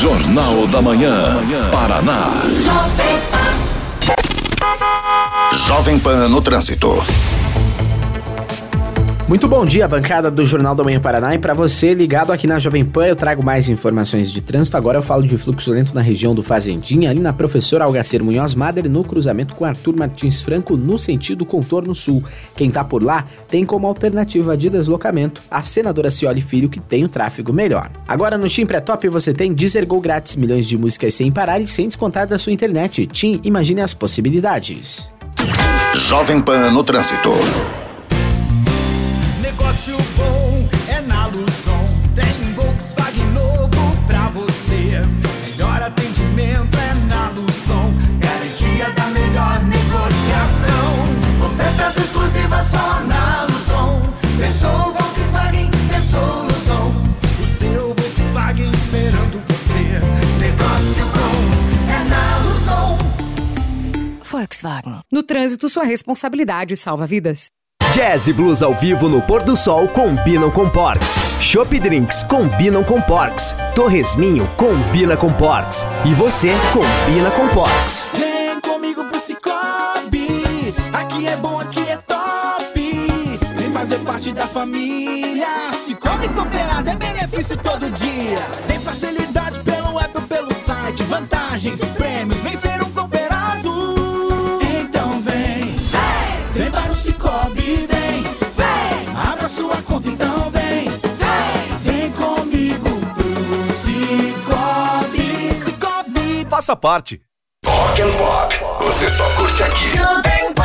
[0.00, 1.38] Jornal da Manhã,
[1.70, 2.42] Paraná.
[2.56, 3.48] Jovem Pan.
[5.66, 6.88] Jovem Pan no trânsito.
[9.28, 11.34] Muito bom dia, bancada do Jornal da Manhã Paraná.
[11.34, 14.74] E para você ligado aqui na Jovem Pan, eu trago mais informações de trânsito.
[14.74, 18.54] Agora eu falo de fluxo lento na região do Fazendinha, ali na Professora Algacer Munhoz
[18.54, 22.24] Mader, no cruzamento com Arthur Martins Franco, no sentido contorno sul.
[22.56, 27.04] Quem tá por lá tem como alternativa de deslocamento a senadora Cioli Filho, que tem
[27.04, 27.90] o tráfego melhor.
[28.08, 31.68] Agora no Tim Pré-Top você tem Deezer Go grátis, milhões de músicas sem parar e
[31.68, 33.06] sem descontar da sua internet.
[33.06, 35.06] Tim, imagine as possibilidades.
[35.92, 37.28] Jovem Pan no trânsito
[45.56, 47.92] Melhor atendimento é na Luzon.
[48.18, 50.88] Garantia da melhor negociação.
[51.46, 54.12] Ofertas exclusivas só na Luzon.
[54.38, 56.92] Pensou Volkswagen, pensou Luzon.
[57.42, 60.00] O seu Volkswagen esperando você.
[60.40, 62.98] Negócio bom é na Luzon.
[64.22, 65.00] Volkswagen.
[65.10, 67.50] No trânsito, sua responsabilidade salva vidas.
[67.92, 71.16] Jazz e blues ao vivo no pôr do sol combinam com Porks.
[71.40, 73.56] Shop Drinks combinam com Porks.
[73.74, 75.86] Torresminho combina com Porks.
[76.04, 78.10] E você combina com Porks.
[78.14, 80.74] Vem comigo pro Cicobi.
[80.92, 82.74] Aqui é bom, aqui é top.
[83.56, 85.72] Vem fazer parte da família.
[85.72, 88.38] Cicobi Cooperado é benefício todo dia.
[88.66, 91.02] Tem facilidade pelo app ou pelo site.
[91.04, 92.56] Vantagens, prêmios, vem
[106.68, 107.22] Faça parte.
[107.64, 108.84] Rock and Pop.
[108.84, 110.57] Você só curte aqui.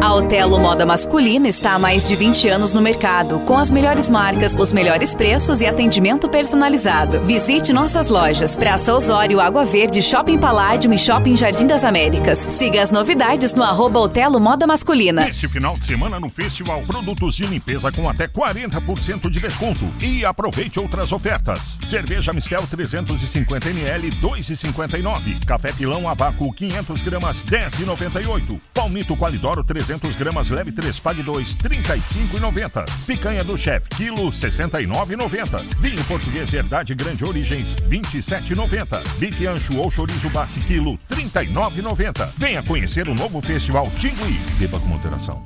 [0.00, 4.10] A Otelo Moda Masculina está há mais de 20 anos no mercado, com as melhores
[4.10, 7.22] marcas, os melhores preços e atendimento personalizado.
[7.22, 12.38] Visite nossas lojas: Praça Osório, Água Verde, Shopping Paládio e Shopping Jardim das Américas.
[12.38, 15.28] Siga as novidades no arroba Otelo Moda Masculina.
[15.28, 19.86] Este final de semana no festival, produtos de limpeza com até 40% de desconto.
[20.00, 21.78] E aproveite outras ofertas.
[21.86, 25.44] Cerveja Mistel 350ml, 2,59.
[25.46, 28.60] Café Pilão a vácuo 500 gramas, 10,98.
[28.74, 29.83] Palmito Qualidoro 300
[30.16, 32.84] gramas, leve 3, pague 2, 35,90.
[33.06, 35.62] Picanha do chefe, quilo 69,90.
[35.78, 39.02] Vinho português Herdade Grande Origens, 27,90.
[39.18, 42.30] Bife ancho ou chorizo base, quilo 39,90.
[42.36, 44.38] Venha conhecer o novo festival Tingui.
[44.58, 45.42] Beba com moderação.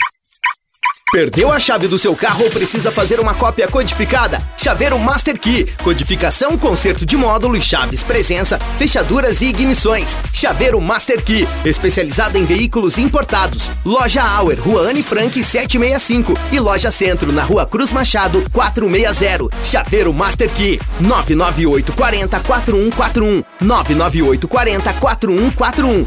[1.11, 4.42] Perdeu a chave do seu carro ou precisa fazer uma cópia codificada?
[4.59, 5.64] Chaveiro Master Key.
[5.83, 10.21] Codificação, conserto de módulo e chaves, presença, fechaduras e ignições.
[10.35, 11.49] Chaveiro Master Key.
[11.64, 13.71] Especializado em veículos importados.
[13.87, 16.38] Loja Auer, Rua Anne Frank 765.
[16.53, 19.49] E Loja Centro, na Rua Cruz Machado 460.
[19.64, 20.79] Chaveiro Master Key.
[21.01, 23.44] 998 40 4141.
[23.62, 26.07] 998 40 4141.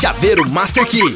[0.00, 1.14] Chaveiro Master Key.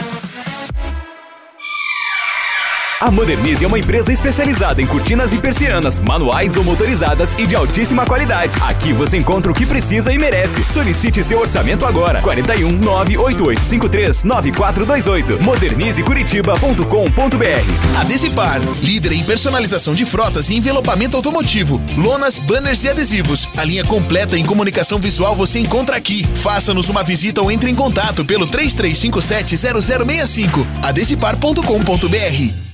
[3.00, 7.56] A Modernize é uma empresa especializada em cortinas e persianas, manuais ou motorizadas e de
[7.56, 8.54] altíssima qualidade.
[8.60, 10.62] Aqui você encontra o que precisa e merece.
[10.64, 12.20] Solicite seu orçamento agora.
[12.20, 15.42] 41 98853 9428.
[15.42, 17.98] Modernizecuritiba.com.br.
[17.98, 23.48] A Decipar, líder em personalização de frotas e envelopamento automotivo, lonas, banners e adesivos.
[23.56, 26.28] A linha completa em comunicação visual você encontra aqui.
[26.34, 30.66] Faça-nos uma visita ou entre em contato pelo 33570065.
[30.82, 32.69] adecipar.com.br.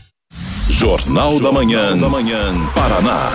[0.77, 1.97] Jornal da Manhã.
[1.97, 2.53] da Manhã.
[2.75, 3.31] Paraná.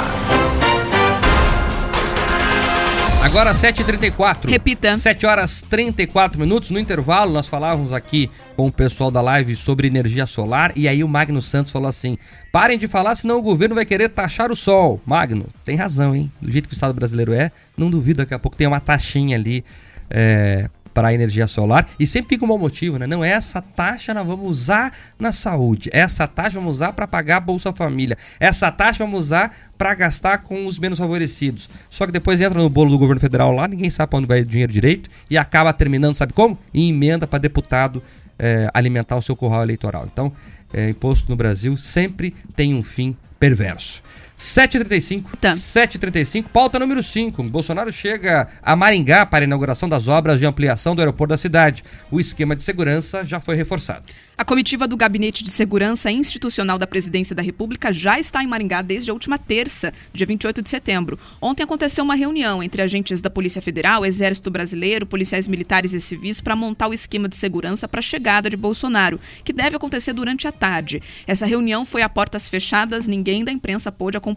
[3.23, 4.47] Agora 7h34.
[4.47, 4.95] Repita.
[4.95, 6.69] 7 horas 34 minutos.
[6.69, 10.71] No intervalo, nós falávamos aqui com o pessoal da live sobre energia solar.
[10.75, 12.15] E aí o Magno Santos falou assim:
[12.51, 15.01] parem de falar, senão o governo vai querer taxar o sol.
[15.03, 16.31] Magno, tem razão, hein?
[16.39, 19.35] Do jeito que o Estado brasileiro é, não duvido daqui a pouco tem uma taxinha
[19.35, 19.65] ali.
[20.11, 23.07] É, para a energia solar e sempre fica um bom motivo, né?
[23.07, 27.39] Não, essa taxa nós vamos usar na saúde, essa taxa vamos usar para pagar a
[27.39, 31.69] Bolsa Família, essa taxa vamos usar para gastar com os menos favorecidos.
[31.89, 34.41] Só que depois entra no bolo do governo federal lá, ninguém sabe para onde vai
[34.41, 36.57] o dinheiro direito e acaba terminando, sabe como?
[36.73, 38.03] Em emenda para deputado
[38.37, 40.07] é, alimentar o seu curral eleitoral.
[40.11, 40.31] Então,
[40.73, 44.03] é, imposto no Brasil sempre tem um fim perverso.
[44.41, 45.23] 7h35.
[45.39, 45.53] Tá.
[45.53, 47.43] 7h35, pauta número 5.
[47.43, 51.83] Bolsonaro chega a Maringá para a inauguração das obras de ampliação do aeroporto da cidade.
[52.09, 54.03] O esquema de segurança já foi reforçado.
[54.41, 58.81] A comitiva do Gabinete de Segurança Institucional da Presidência da República já está em Maringá
[58.81, 61.19] desde a última terça, dia 28 de setembro.
[61.39, 66.41] Ontem aconteceu uma reunião entre agentes da Polícia Federal, Exército Brasileiro, policiais militares e civis
[66.41, 70.47] para montar o esquema de segurança para a chegada de Bolsonaro, que deve acontecer durante
[70.47, 71.03] a tarde.
[71.27, 74.30] Essa reunião foi a portas fechadas, ninguém da imprensa pôde acompanhar,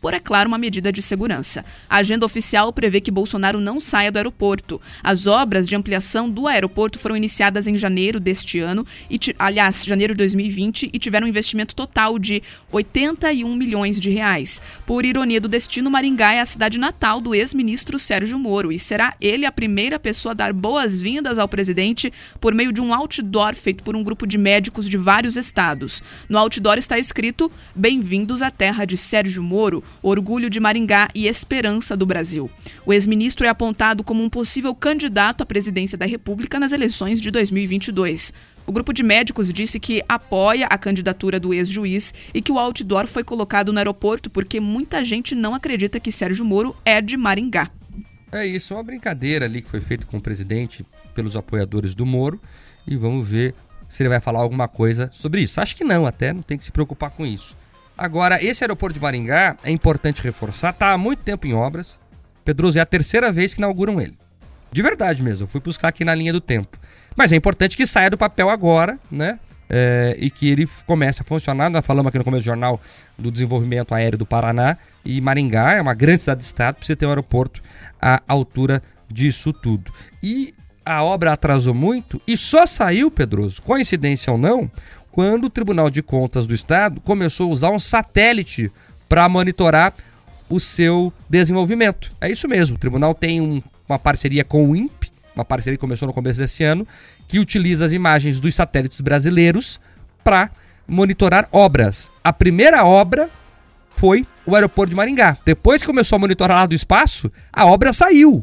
[0.00, 1.64] por é claro, uma medida de segurança.
[1.88, 4.80] A agenda oficial prevê que Bolsonaro não saia do aeroporto.
[5.02, 10.14] As obras de ampliação do aeroporto foram iniciadas em janeiro deste ano e aliás, janeiro
[10.14, 14.60] de 2020, e tiveram um investimento total de 81 milhões de reais.
[14.86, 19.14] Por ironia do destino, Maringá é a cidade natal do ex-ministro Sérgio Moro, e será
[19.20, 23.84] ele a primeira pessoa a dar boas-vindas ao presidente por meio de um outdoor feito
[23.84, 26.02] por um grupo de médicos de vários estados.
[26.28, 31.96] No outdoor está escrito: Bem-vindos à terra de Sérgio Moro, orgulho de Maringá e esperança
[31.96, 32.50] do Brasil.
[32.84, 37.30] O ex-ministro é apontado como um possível candidato à presidência da República nas eleições de
[37.30, 38.32] 2022.
[38.66, 43.06] O grupo de médicos disse que apoia a candidatura do ex-juiz e que o outdoor
[43.06, 47.70] foi colocado no aeroporto porque muita gente não acredita que Sérgio Moro é de Maringá.
[48.32, 52.40] É isso, uma brincadeira ali que foi feita com o presidente pelos apoiadores do Moro
[52.86, 53.54] e vamos ver
[53.88, 55.60] se ele vai falar alguma coisa sobre isso.
[55.60, 57.56] Acho que não, até não tem que se preocupar com isso.
[58.00, 62.00] Agora, esse aeroporto de Maringá é importante reforçar, está há muito tempo em obras.
[62.44, 64.16] Pedroso, é a terceira vez que inauguram ele.
[64.72, 66.78] De verdade mesmo, eu fui buscar aqui na linha do tempo.
[67.14, 69.38] Mas é importante que saia do papel agora, né?
[69.70, 71.70] é, e que ele comece a funcionar.
[71.70, 72.80] Nós falamos aqui no começo do jornal
[73.16, 77.06] do desenvolvimento aéreo do Paraná e Maringá é uma grande cidade de estado, precisa ter
[77.06, 77.62] um aeroporto
[78.02, 79.92] à altura disso tudo.
[80.20, 80.52] E
[80.84, 84.68] a obra atrasou muito e só saiu, Pedroso, coincidência ou não,
[85.20, 88.72] quando o Tribunal de Contas do Estado começou a usar um satélite
[89.06, 89.92] para monitorar
[90.48, 92.10] o seu desenvolvimento.
[92.18, 95.80] É isso mesmo, o tribunal tem um, uma parceria com o INPE, uma parceria que
[95.80, 96.88] começou no começo desse ano,
[97.28, 99.78] que utiliza as imagens dos satélites brasileiros
[100.24, 100.50] para
[100.88, 102.10] monitorar obras.
[102.24, 103.28] A primeira obra
[103.96, 105.36] foi o aeroporto de Maringá.
[105.44, 108.42] Depois que começou a monitorar lá do espaço, a obra saiu.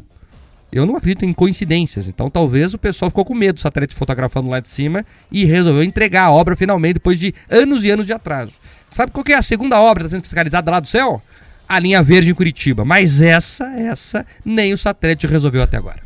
[0.70, 4.50] Eu não acredito em coincidências, então talvez o pessoal ficou com medo do satélite fotografando
[4.50, 8.12] lá de cima e resolveu entregar a obra finalmente depois de anos e anos de
[8.12, 8.52] atraso.
[8.88, 11.22] Sabe qual que é a segunda obra que está sendo fiscalizada lá do céu?
[11.66, 12.84] A linha verde em Curitiba.
[12.84, 16.02] Mas essa, essa, nem o satélite resolveu até agora.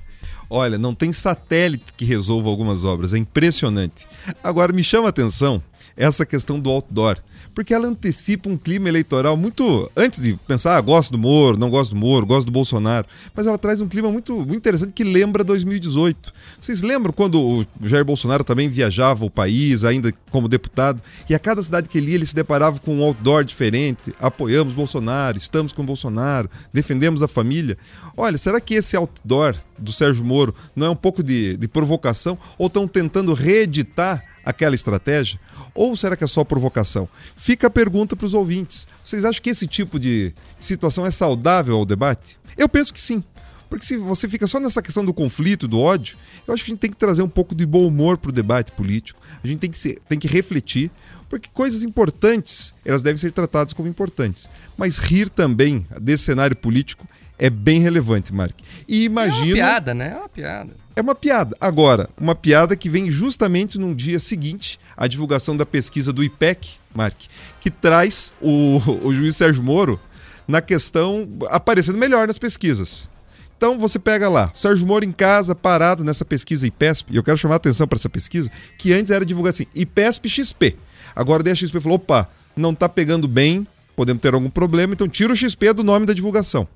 [0.48, 4.06] Olha, não tem satélite que resolva algumas obras, é impressionante.
[4.44, 5.62] Agora me chama a atenção
[5.96, 7.16] essa questão do outdoor
[7.54, 9.90] porque ela antecipa um clima eleitoral muito.
[9.96, 13.46] Antes de pensar, ah, gosto do Moro, não gosto do Moro, gosto do Bolsonaro, mas
[13.46, 16.32] ela traz um clima muito, muito interessante que lembra 2018.
[16.60, 21.38] Vocês lembram quando o Jair Bolsonaro também viajava o país, ainda como deputado, e a
[21.38, 24.14] cada cidade que ele ia, ele se deparava com um outdoor diferente?
[24.18, 27.76] Apoiamos Bolsonaro, estamos com Bolsonaro, defendemos a família.
[28.16, 32.38] Olha, será que esse outdoor do Sérgio Moro não é um pouco de, de provocação?
[32.58, 35.38] Ou estão tentando reeditar aquela estratégia?
[35.74, 37.08] Ou será que é só provocação?
[37.36, 38.86] Fica a pergunta para os ouvintes.
[39.02, 42.38] Vocês acham que esse tipo de situação é saudável ao debate?
[42.56, 43.24] Eu penso que sim.
[43.72, 46.74] Porque se você fica só nessa questão do conflito, do ódio, eu acho que a
[46.74, 49.18] gente tem que trazer um pouco de bom humor para o debate político.
[49.42, 50.90] A gente tem que, ser, tem que refletir,
[51.26, 54.50] porque coisas importantes, elas devem ser tratadas como importantes.
[54.76, 57.08] Mas rir também desse cenário político
[57.38, 58.54] é bem relevante, Mark.
[58.86, 59.42] E imagino...
[59.42, 60.12] É uma piada, né?
[60.12, 60.81] É uma piada.
[60.94, 61.56] É uma piada.
[61.60, 66.72] Agora, uma piada que vem justamente num dia seguinte à divulgação da pesquisa do IPEC,
[66.94, 67.16] Mark,
[67.60, 69.98] que traz o, o juiz Sérgio Moro
[70.46, 73.08] na questão aparecendo melhor nas pesquisas.
[73.56, 77.38] Então você pega lá, Sérgio Moro em casa, parado nessa pesquisa IPESP, e eu quero
[77.38, 80.76] chamar a atenção para essa pesquisa, que antes era divulgar assim, IPESP XP.
[81.14, 85.32] Agora a XP falou, opa, não está pegando bem, podemos ter algum problema, então tira
[85.32, 86.66] o XP do nome da divulgação.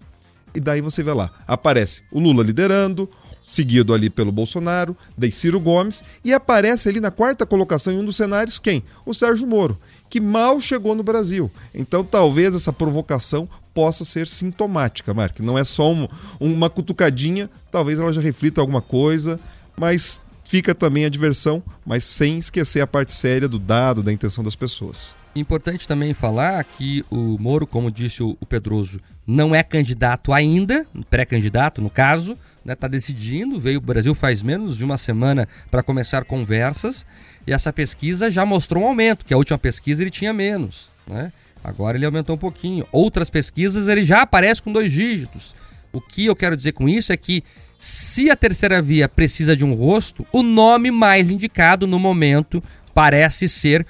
[0.54, 3.10] E daí você vê lá, aparece o Lula liderando,
[3.46, 8.04] seguido ali pelo Bolsonaro, daí Ciro Gomes, e aparece ali na quarta colocação em um
[8.04, 8.82] dos cenários quem?
[9.04, 9.78] O Sérgio Moro,
[10.10, 11.50] que mal chegou no Brasil.
[11.74, 15.38] Então talvez essa provocação possa ser sintomática, Mark.
[15.40, 16.08] Não é só um,
[16.40, 19.38] uma cutucadinha, talvez ela já reflita alguma coisa,
[19.76, 24.44] mas fica também a diversão, mas sem esquecer a parte séria do dado, da intenção
[24.44, 25.16] das pessoas.
[25.34, 31.82] Importante também falar que o Moro, como disse o Pedroso, não é candidato ainda, pré-candidato
[31.82, 35.82] no caso, está né, tá decidindo, veio o Brasil faz menos de uma semana para
[35.82, 37.04] começar conversas,
[37.46, 41.32] e essa pesquisa já mostrou um aumento, que a última pesquisa ele tinha menos, né?
[41.62, 42.86] Agora ele aumentou um pouquinho.
[42.92, 45.52] Outras pesquisas ele já aparece com dois dígitos.
[45.92, 47.42] O que eu quero dizer com isso é que
[47.78, 52.62] se a terceira via precisa de um rosto, o nome mais indicado no momento
[52.94, 53.86] parece ser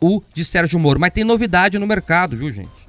[0.00, 0.98] o de Sérgio Moro.
[0.98, 2.88] Mas tem novidade no mercado, viu, gente?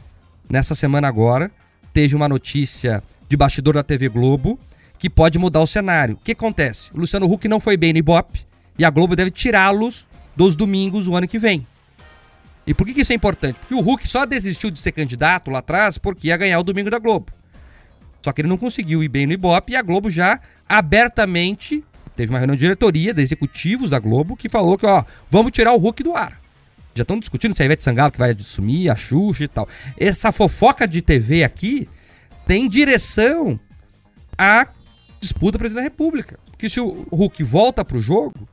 [0.49, 1.51] Nessa semana agora,
[1.93, 4.59] teve uma notícia de bastidor da TV Globo
[4.97, 6.15] que pode mudar o cenário.
[6.15, 6.89] O que acontece?
[6.93, 8.45] O Luciano Huck não foi bem no Ibope
[8.77, 11.65] e a Globo deve tirá-los dos domingos o ano que vem.
[12.65, 13.57] E por que, que isso é importante?
[13.59, 16.89] Porque o Huck só desistiu de ser candidato lá atrás porque ia ganhar o domingo
[16.89, 17.31] da Globo.
[18.21, 21.83] Só que ele não conseguiu ir bem no Ibope e a Globo já abertamente
[22.15, 25.73] teve uma reunião de diretoria de executivos da Globo que falou que, ó, vamos tirar
[25.73, 26.39] o Huck do ar.
[26.93, 29.69] Já estão discutindo se a Ivete Sangalo que vai sumir, a Xuxa e tal.
[29.97, 31.87] Essa fofoca de TV aqui
[32.45, 33.57] tem direção
[34.37, 34.67] à
[35.21, 36.37] disputa presidente da República.
[36.51, 38.49] Porque se o Hulk volta para o jogo,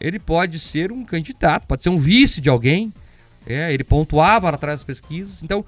[0.00, 2.92] ele pode ser um candidato, pode ser um vice de alguém.
[3.44, 5.42] É, ele pontuava atrás das pesquisas.
[5.42, 5.64] Então,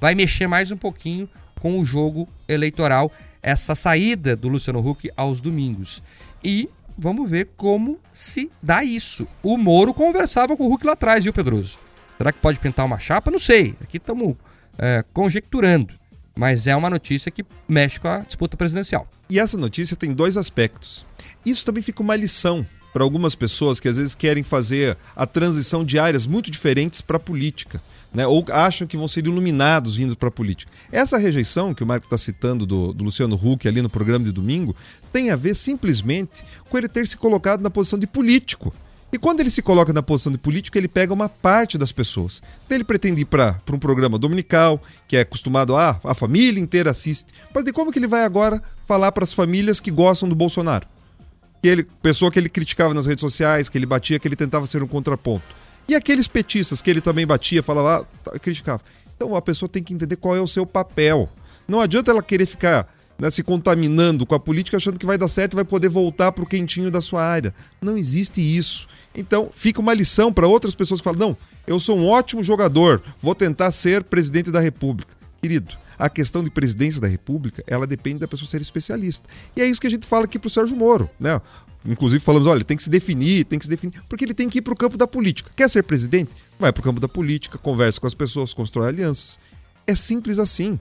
[0.00, 3.10] vai mexer mais um pouquinho com o jogo eleitoral,
[3.42, 6.02] essa saída do Luciano Huck aos domingos.
[6.42, 9.26] E vamos ver como se dá isso.
[9.42, 11.78] O Moro conversava com o Huck lá atrás, viu, Pedroso?
[12.16, 13.30] Será que pode pintar uma chapa?
[13.30, 13.76] Não sei.
[13.80, 14.34] Aqui estamos
[14.78, 15.94] é, conjecturando.
[16.36, 19.08] Mas é uma notícia que mexe com a disputa presidencial.
[19.30, 21.06] E essa notícia tem dois aspectos.
[21.44, 25.84] Isso também fica uma lição para algumas pessoas que às vezes querem fazer a transição
[25.84, 27.82] de áreas muito diferentes para a política
[28.18, 30.72] né, ou acham que vão ser iluminados vindo para a política.
[30.90, 34.32] Essa rejeição que o Marco está citando do, do, Luciano Huck ali no programa de
[34.32, 34.74] domingo
[35.12, 38.74] tem a ver simplesmente com ele ter se colocado na posição de político.
[39.12, 42.42] E quando ele se coloca na posição de político, ele pega uma parte das pessoas.
[42.68, 47.32] Ele pretende ir para um programa dominical, que é acostumado a a família inteira assiste.
[47.54, 50.88] Mas de como que ele vai agora falar para as famílias que gostam do Bolsonaro?
[51.62, 54.66] Que ele, pessoa que ele criticava nas redes sociais, que ele batia, que ele tentava
[54.66, 55.67] ser um contraponto.
[55.88, 58.82] E aqueles petistas que ele também batia, falava, ah, criticava.
[59.16, 61.28] Então a pessoa tem que entender qual é o seu papel.
[61.66, 62.86] Não adianta ela querer ficar
[63.18, 66.30] né, se contaminando com a política achando que vai dar certo e vai poder voltar
[66.30, 67.52] para o quentinho da sua área.
[67.80, 68.86] Não existe isso.
[69.14, 71.36] Então fica uma lição para outras pessoas que falam: não,
[71.66, 75.16] eu sou um ótimo jogador, vou tentar ser presidente da República.
[75.40, 79.28] Querido, a questão de presidência da República, ela depende da pessoa ser especialista.
[79.56, 81.40] E é isso que a gente fala aqui pro Sérgio Moro, né?
[81.86, 84.58] Inclusive falamos, olha, tem que se definir, tem que se definir, porque ele tem que
[84.58, 85.50] ir pro campo da política.
[85.56, 86.30] Quer ser presidente?
[86.58, 89.38] Vai pro campo da política, conversa com as pessoas, constrói alianças.
[89.86, 90.78] É simples assim.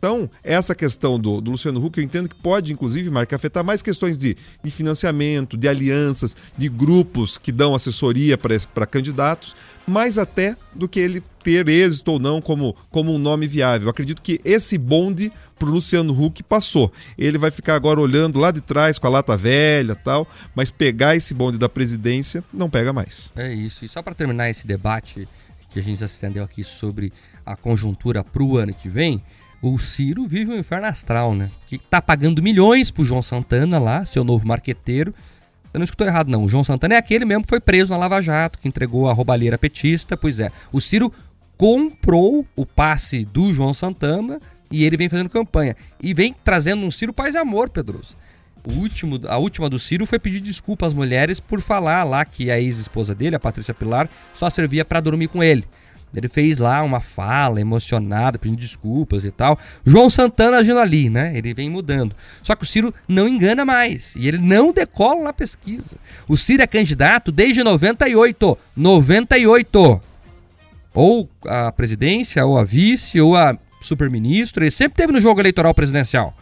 [0.00, 3.82] Então, essa questão do, do, Luciano Huck, eu entendo que pode, inclusive, Marca, afetar mais
[3.82, 9.54] questões de, de financiamento, de alianças, de grupos que dão assessoria para candidatos,
[9.86, 13.88] mais até do que ele ter êxito ou não como, como um nome viável.
[13.88, 16.90] Eu acredito que esse bonde para o Luciano Huck passou.
[17.18, 21.14] Ele vai ficar agora olhando lá de trás com a lata velha tal, mas pegar
[21.14, 23.30] esse bonde da presidência não pega mais.
[23.36, 23.84] É isso.
[23.84, 25.28] E só para terminar esse debate
[25.68, 27.12] que a gente já se estendeu aqui sobre
[27.44, 29.22] a conjuntura para o ano que vem,
[29.62, 31.50] o Ciro vive um inferno astral, né?
[31.66, 35.14] Que tá pagando milhões pro João Santana lá, seu novo marqueteiro.
[35.70, 36.44] Você não escutou errado, não.
[36.44, 39.12] O João Santana é aquele mesmo que foi preso na Lava Jato, que entregou a
[39.12, 40.16] roubalheira petista.
[40.16, 40.50] Pois é.
[40.72, 41.12] O Ciro
[41.56, 44.40] comprou o passe do João Santana
[44.70, 45.76] e ele vem fazendo campanha.
[46.02, 48.16] E vem trazendo um Ciro paz e amor, Pedroso.
[48.64, 52.50] O último, a última do Ciro foi pedir desculpa às mulheres por falar lá que
[52.50, 55.64] a ex-esposa dele, a Patrícia Pilar, só servia para dormir com ele.
[56.14, 59.58] Ele fez lá uma fala emocionada, pedindo desculpas e tal.
[59.84, 61.36] João Santana agindo ali, né?
[61.36, 62.14] Ele vem mudando.
[62.42, 64.14] Só que o Ciro não engana mais.
[64.16, 65.96] E ele não decola na pesquisa.
[66.26, 68.58] O Ciro é candidato desde 98.
[68.76, 70.02] 98.
[70.92, 74.64] Ou a presidência, ou a vice, ou a superministro.
[74.64, 76.36] Ele sempre teve no jogo eleitoral presidencial.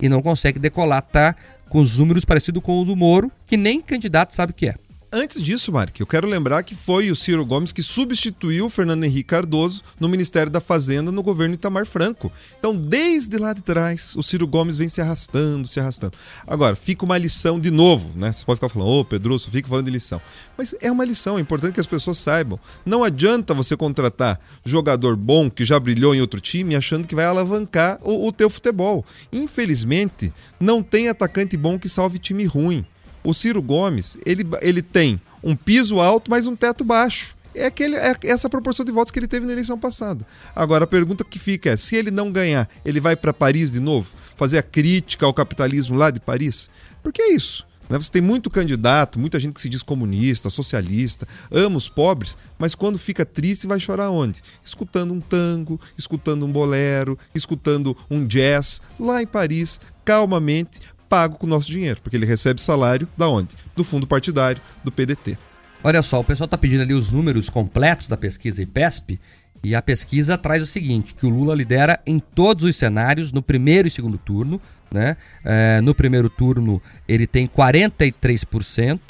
[0.00, 1.36] E não consegue decolar, tá?
[1.68, 4.74] Com os números parecidos com o do Moro, que nem candidato sabe o que é.
[5.12, 9.02] Antes disso, Mark, eu quero lembrar que foi o Ciro Gomes que substituiu o Fernando
[9.02, 12.30] Henrique Cardoso no Ministério da Fazenda no governo Itamar Franco.
[12.60, 16.16] Então, desde lá de trás, o Ciro Gomes vem se arrastando, se arrastando.
[16.46, 18.30] Agora, fica uma lição de novo, né?
[18.30, 20.22] Você pode ficar falando, ô oh, Pedroso, fica falando de lição.
[20.56, 22.60] Mas é uma lição, é importante que as pessoas saibam.
[22.86, 27.24] Não adianta você contratar jogador bom que já brilhou em outro time achando que vai
[27.24, 29.04] alavancar o, o teu futebol.
[29.32, 32.86] Infelizmente, não tem atacante bom que salve time ruim.
[33.22, 37.36] O Ciro Gomes, ele, ele tem um piso alto, mas um teto baixo.
[37.54, 40.24] É, aquele, é essa proporção de votos que ele teve na eleição passada.
[40.54, 43.80] Agora, a pergunta que fica é: se ele não ganhar, ele vai para Paris de
[43.80, 44.14] novo?
[44.36, 46.70] Fazer a crítica ao capitalismo lá de Paris?
[47.02, 47.66] Porque é isso.
[47.88, 47.98] Né?
[47.98, 52.76] Você tem muito candidato, muita gente que se diz comunista, socialista, ama os pobres, mas
[52.76, 54.40] quando fica triste vai chorar onde?
[54.64, 60.80] Escutando um tango, escutando um bolero, escutando um jazz, lá em Paris, calmamente,
[61.10, 63.56] pago com o nosso dinheiro, porque ele recebe salário da onde?
[63.74, 65.36] Do fundo partidário, do PDT.
[65.82, 69.18] Olha só, o pessoal está pedindo ali os números completos da pesquisa IPESP,
[69.62, 73.42] e a pesquisa traz o seguinte, que o Lula lidera em todos os cenários, no
[73.42, 75.16] primeiro e segundo turno, né?
[75.44, 79.00] É, no primeiro turno ele tem 43%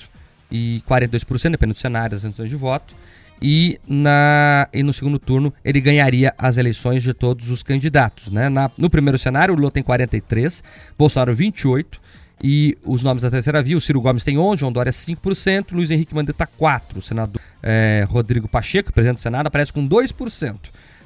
[0.51, 2.97] e 42%, dependendo do cenário, das intenções de voto,
[3.41, 8.31] e, na, e no segundo turno ele ganharia as eleições de todos os candidatos.
[8.31, 8.49] Né?
[8.49, 10.63] Na, no primeiro cenário, Lula tem 43,
[10.99, 12.01] Bolsonaro 28,
[12.43, 15.91] e os nomes da terceira via, o Ciro Gomes tem 11, João Dória 5%, Luiz
[15.91, 20.57] Henrique Mandetta 4%, o senador é, Rodrigo Pacheco, presidente do Senado, aparece com 2%.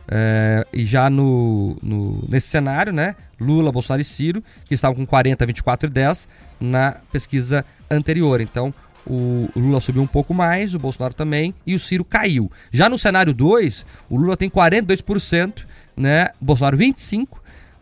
[0.07, 5.07] É, e já no, no, nesse cenário, né, Lula, Bolsonaro e Ciro, que estavam com
[5.07, 6.29] 40, 24 e 10
[6.61, 8.41] na pesquisa anterior.
[8.41, 8.73] Então,
[9.07, 12.51] o Lula subiu um pouco mais, o Bolsonaro também, e o Ciro caiu.
[12.73, 15.65] Já no cenário 2, o Lula tem 42%,
[15.97, 16.31] né?
[16.41, 17.29] Bolsonaro 25%,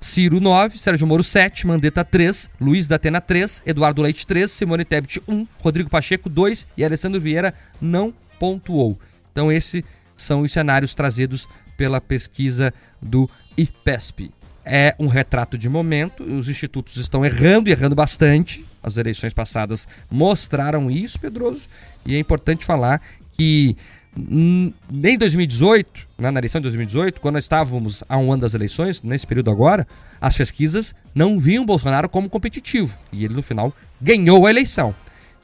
[0.03, 4.85] Ciro 9, Sérgio Moro 7, Mandetta 3, Luiz da Atena 3, Eduardo Leite 3, Simone
[4.85, 8.99] Tebet 1, Rodrigo Pacheco 2 e Alessandro Vieira não pontuou.
[9.31, 9.85] Então esses
[10.17, 14.33] são os cenários trazidos pela pesquisa do IPESP.
[14.65, 20.91] É um retrato de momento, os institutos estão errando errando bastante, as eleições passadas mostraram
[20.91, 21.63] isso, Pedroso,
[22.05, 23.01] e é importante falar
[23.33, 23.77] que
[24.15, 24.75] em
[25.19, 29.27] 2018, né, na eleição de 2018, quando nós estávamos a um ano das eleições, nesse
[29.27, 29.87] período agora,
[30.21, 32.97] as pesquisas não viam Bolsonaro como competitivo.
[33.11, 34.95] E ele, no final, ganhou a eleição.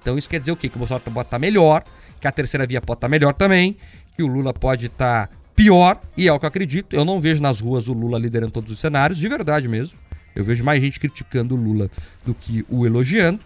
[0.01, 0.69] Então isso quer dizer o quê?
[0.69, 1.83] Que o Bolsonaro pode estar melhor,
[2.21, 3.77] que a terceira via pode estar melhor também,
[4.15, 6.95] que o Lula pode estar pior, e é o que eu acredito.
[6.95, 9.99] Eu não vejo nas ruas o Lula liderando todos os cenários, de verdade mesmo.
[10.39, 11.91] Eu vejo mais gente criticando o Lula
[12.25, 13.41] do que o elogiando.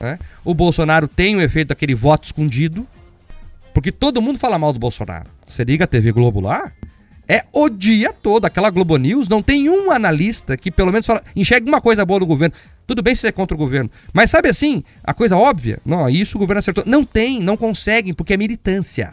[0.00, 0.18] Né?
[0.42, 2.88] O Bolsonaro tem o efeito daquele voto escondido,
[3.74, 5.28] porque todo mundo fala mal do Bolsonaro.
[5.46, 6.72] Você liga a TV Globo lá,
[7.28, 8.46] é o dia todo.
[8.46, 12.20] Aquela Globo News não tem um analista que pelo menos fala, enxergue uma coisa boa
[12.20, 12.54] do governo.
[12.86, 13.90] Tudo bem se você é contra o governo.
[14.14, 15.78] Mas sabe assim, a coisa óbvia?
[15.84, 16.82] Não, isso o governo acertou.
[16.86, 19.12] Não tem, não conseguem, porque é militância.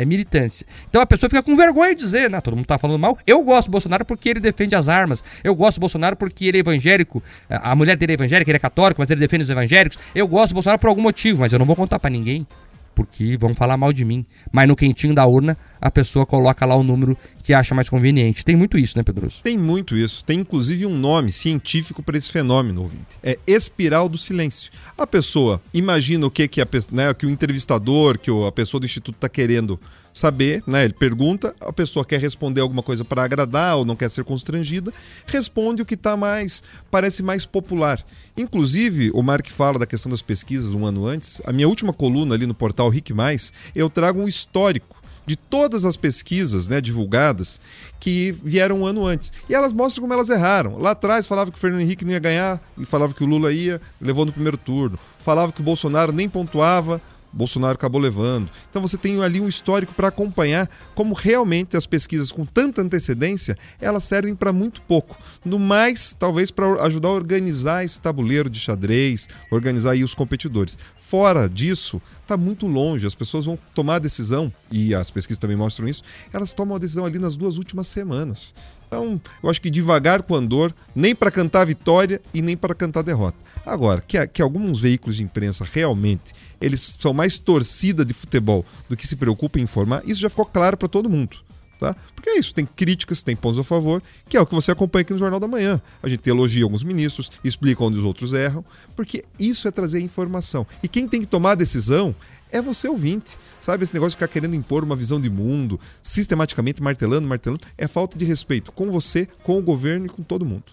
[0.00, 0.66] É militância.
[0.88, 2.40] Então a pessoa fica com vergonha de dizer, né?
[2.40, 3.18] Todo mundo tá falando mal.
[3.26, 5.22] Eu gosto do Bolsonaro porque ele defende as armas.
[5.44, 7.22] Eu gosto do Bolsonaro porque ele é evangélico.
[7.50, 9.98] A mulher dele é evangélica, ele é católico, mas ele defende os evangélicos.
[10.14, 12.46] Eu gosto do Bolsonaro por algum motivo, mas eu não vou contar pra ninguém.
[12.94, 14.26] Porque vão falar mal de mim.
[14.52, 18.44] Mas no quentinho da urna, a pessoa coloca lá o número que acha mais conveniente.
[18.44, 19.40] Tem muito isso, né, Pedroso?
[19.42, 20.24] Tem muito isso.
[20.24, 23.18] Tem inclusive um nome científico para esse fenômeno, ouvinte.
[23.22, 24.70] É espiral do silêncio.
[24.98, 28.86] A pessoa imagina o que, que, a, né, que o entrevistador, que a pessoa do
[28.86, 29.78] instituto está querendo
[30.12, 30.84] saber, né?
[30.84, 34.92] Ele pergunta, a pessoa quer responder alguma coisa para agradar ou não quer ser constrangida,
[35.26, 38.04] responde o que tá mais parece mais popular.
[38.40, 41.42] Inclusive, o Mark fala da questão das pesquisas um ano antes.
[41.44, 45.84] A minha última coluna ali no portal Rick Mais, eu trago um histórico de todas
[45.84, 47.60] as pesquisas né, divulgadas
[48.00, 49.30] que vieram um ano antes.
[49.46, 50.78] E elas mostram como elas erraram.
[50.78, 53.52] Lá atrás falava que o Fernando Henrique não ia ganhar, e falava que o Lula
[53.52, 54.98] ia, levou no primeiro turno.
[55.18, 57.00] Falava que o Bolsonaro nem pontuava,
[57.32, 58.50] Bolsonaro acabou levando.
[58.68, 63.56] Então você tem ali um histórico para acompanhar como realmente as pesquisas com tanta antecedência,
[63.80, 65.18] elas servem para muito pouco.
[65.44, 70.76] No mais, talvez para ajudar a organizar esse tabuleiro de xadrez, organizar aí os competidores.
[70.96, 73.06] Fora disso, está muito longe.
[73.06, 76.02] As pessoas vão tomar a decisão, e as pesquisas também mostram isso,
[76.32, 78.54] elas tomam a decisão ali nas duas últimas semanas.
[78.90, 83.02] Então, eu acho que devagar com andor, nem para cantar vitória e nem para cantar
[83.02, 83.38] derrota.
[83.64, 88.96] Agora, que, que alguns veículos de imprensa realmente eles são mais torcida de futebol do
[88.96, 91.36] que se preocupam em informar, isso já ficou claro para todo mundo.
[91.78, 91.94] Tá?
[92.16, 95.02] Porque é isso, tem críticas, tem pontos a favor, que é o que você acompanha
[95.02, 95.80] aqui no Jornal da Manhã.
[96.02, 98.62] A gente elogia alguns ministros, explica onde os outros erram,
[98.96, 100.66] porque isso é trazer informação.
[100.82, 102.14] E quem tem que tomar a decisão
[102.52, 103.36] é você ouvinte.
[103.58, 107.86] Sabe, esse negócio de ficar querendo impor uma visão de mundo, sistematicamente martelando, martelando, é
[107.86, 110.64] falta de respeito com você, com o governo e com todo mundo.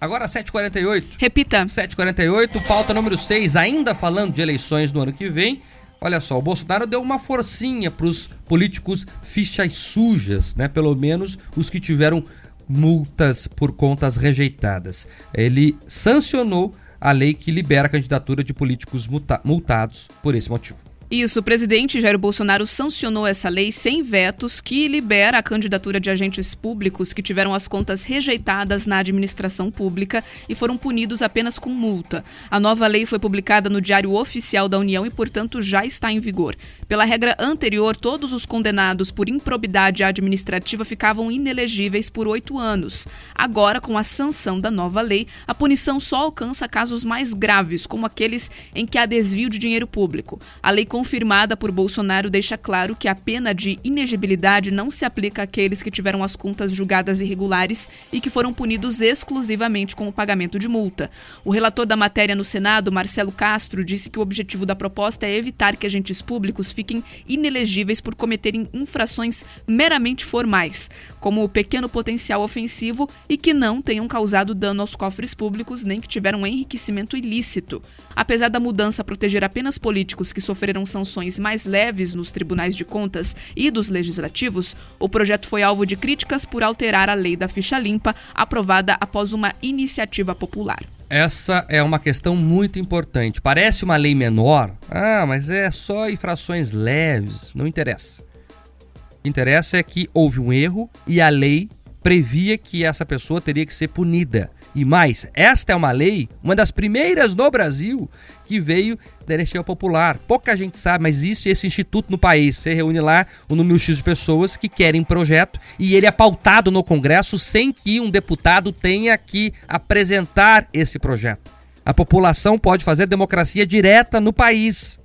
[0.00, 1.04] Agora 7h48.
[1.18, 1.64] Repita.
[1.64, 5.62] 7h48, pauta número 6, ainda falando de eleições no ano que vem.
[6.00, 10.68] Olha só, o Bolsonaro deu uma forcinha pros políticos fichas sujas, né?
[10.68, 12.22] Pelo menos os que tiveram
[12.68, 15.06] multas por contas rejeitadas.
[15.32, 20.78] Ele sancionou a lei que libera a candidatura de políticos multa- multados por esse motivo.
[21.10, 26.08] Isso, o presidente Jair Bolsonaro sancionou essa lei sem vetos que libera a candidatura de
[26.08, 31.68] agentes públicos que tiveram as contas rejeitadas na administração pública e foram punidos apenas com
[31.68, 32.24] multa.
[32.50, 36.18] A nova lei foi publicada no Diário Oficial da União e, portanto, já está em
[36.18, 36.56] vigor.
[36.94, 43.08] Pela regra anterior, todos os condenados por improbidade administrativa ficavam inelegíveis por oito anos.
[43.34, 48.06] Agora, com a sanção da nova lei, a punição só alcança casos mais graves, como
[48.06, 50.40] aqueles em que há desvio de dinheiro público.
[50.62, 55.42] A lei confirmada por Bolsonaro deixa claro que a pena de inegibilidade não se aplica
[55.42, 60.60] àqueles que tiveram as contas julgadas irregulares e que foram punidos exclusivamente com o pagamento
[60.60, 61.10] de multa.
[61.44, 65.34] O relator da matéria no Senado, Marcelo Castro, disse que o objetivo da proposta é
[65.34, 66.83] evitar que agentes públicos fiquem
[67.28, 74.06] inelegíveis por cometerem infrações meramente formais, como o pequeno potencial ofensivo e que não tenham
[74.08, 77.82] causado dano aos cofres públicos nem que tiveram enriquecimento ilícito.
[78.14, 83.34] Apesar da mudança proteger apenas políticos que sofreram sanções mais leves nos tribunais de contas
[83.56, 87.78] e dos legislativos, o projeto foi alvo de críticas por alterar a lei da ficha
[87.78, 90.82] limpa, aprovada após uma iniciativa popular.
[91.14, 93.40] Essa é uma questão muito importante.
[93.40, 94.72] Parece uma lei menor.
[94.90, 97.52] Ah, mas é só infrações leves.
[97.54, 98.20] Não interessa.
[98.20, 101.70] O que interessa é que houve um erro e a lei
[102.02, 104.50] previa que essa pessoa teria que ser punida.
[104.74, 108.10] E mais, esta é uma lei, uma das primeiras no Brasil,
[108.44, 110.18] que veio da iniciativa popular.
[110.18, 112.56] Pouca gente sabe, mas existe esse instituto no país.
[112.56, 116.72] Você reúne lá o número X de pessoas que querem projeto e ele é pautado
[116.72, 121.52] no Congresso sem que um deputado tenha que apresentar esse projeto.
[121.86, 124.98] A população pode fazer democracia direta no país.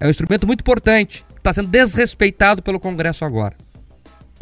[0.00, 3.56] É um instrumento muito importante, está sendo desrespeitado pelo Congresso agora.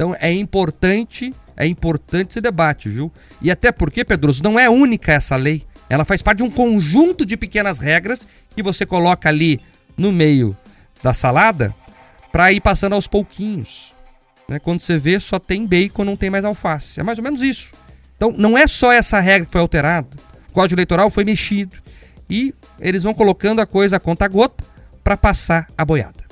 [0.02, 3.12] Então é importante, é importante esse debate, viu?
[3.40, 5.62] E até porque, Pedroso, não é única essa lei.
[5.88, 9.60] Ela faz parte de um conjunto de pequenas regras que você coloca ali
[9.96, 10.56] no meio
[11.04, 11.72] da salada
[12.32, 13.94] para ir passando aos pouquinhos.
[14.48, 14.58] Né?
[14.58, 16.98] Quando você vê, só tem bacon, não tem mais alface.
[16.98, 17.70] É mais ou menos isso.
[18.16, 20.16] Então não é só essa regra que foi alterada.
[20.48, 21.76] O Código Eleitoral foi mexido.
[22.28, 24.64] E eles vão colocando a coisa a conta gota
[25.04, 26.24] para passar a boiada.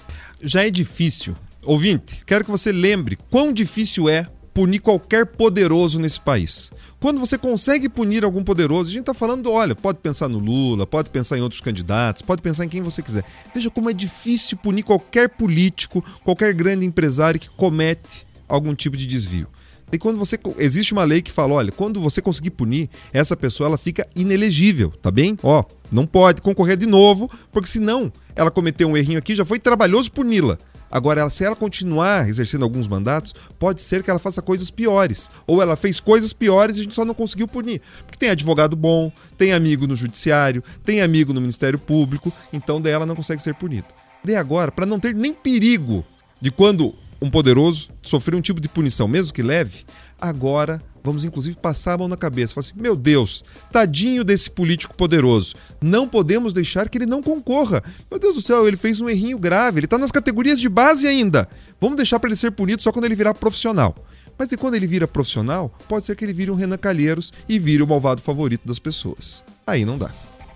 [0.43, 1.37] Já é difícil.
[1.71, 6.73] Ouvinte, quero que você lembre quão difícil é punir qualquer poderoso nesse país.
[6.99, 10.85] Quando você consegue punir algum poderoso, a gente está falando, olha, pode pensar no Lula,
[10.85, 13.25] pode pensar em outros candidatos, pode pensar em quem você quiser.
[13.55, 19.07] Veja como é difícil punir qualquer político, qualquer grande empresário que comete algum tipo de
[19.07, 19.47] desvio.
[19.93, 23.69] E quando você existe uma lei que fala, olha, quando você conseguir punir essa pessoa,
[23.69, 25.39] ela fica inelegível, tá bem?
[25.41, 29.61] Ó, não pode concorrer de novo, porque senão ela cometeu um errinho aqui, já foi
[29.61, 30.59] trabalhoso puni-la.
[30.91, 35.31] Agora, ela- se ela continuar exercendo alguns mandatos, pode ser que ela faça coisas piores.
[35.47, 37.81] Ou ela fez coisas piores e a gente só não conseguiu punir.
[38.05, 42.93] Porque tem advogado bom, tem amigo no judiciário, tem amigo no Ministério Público, então daí
[42.93, 43.87] ela não consegue ser punida.
[44.25, 46.05] Daí agora, para não ter nem perigo
[46.41, 49.85] de quando um poderoso sofrer um tipo de punição, mesmo que leve,
[50.21, 52.55] agora vamos inclusive passar a mão na cabeça.
[52.55, 55.55] Falar assim, meu Deus, tadinho desse político poderoso.
[55.81, 57.83] Não podemos deixar que ele não concorra.
[58.11, 59.81] Meu Deus do céu, ele fez um errinho grave.
[59.81, 61.49] Ele tá nas categorias de base ainda.
[61.81, 63.95] Vamos deixar para ele ser punido só quando ele virar profissional.
[64.39, 67.59] Mas e quando ele vira profissional, pode ser que ele vire um Renan Calheiros e
[67.59, 69.45] vire o malvado favorito das pessoas.
[69.67, 70.11] Aí não dá.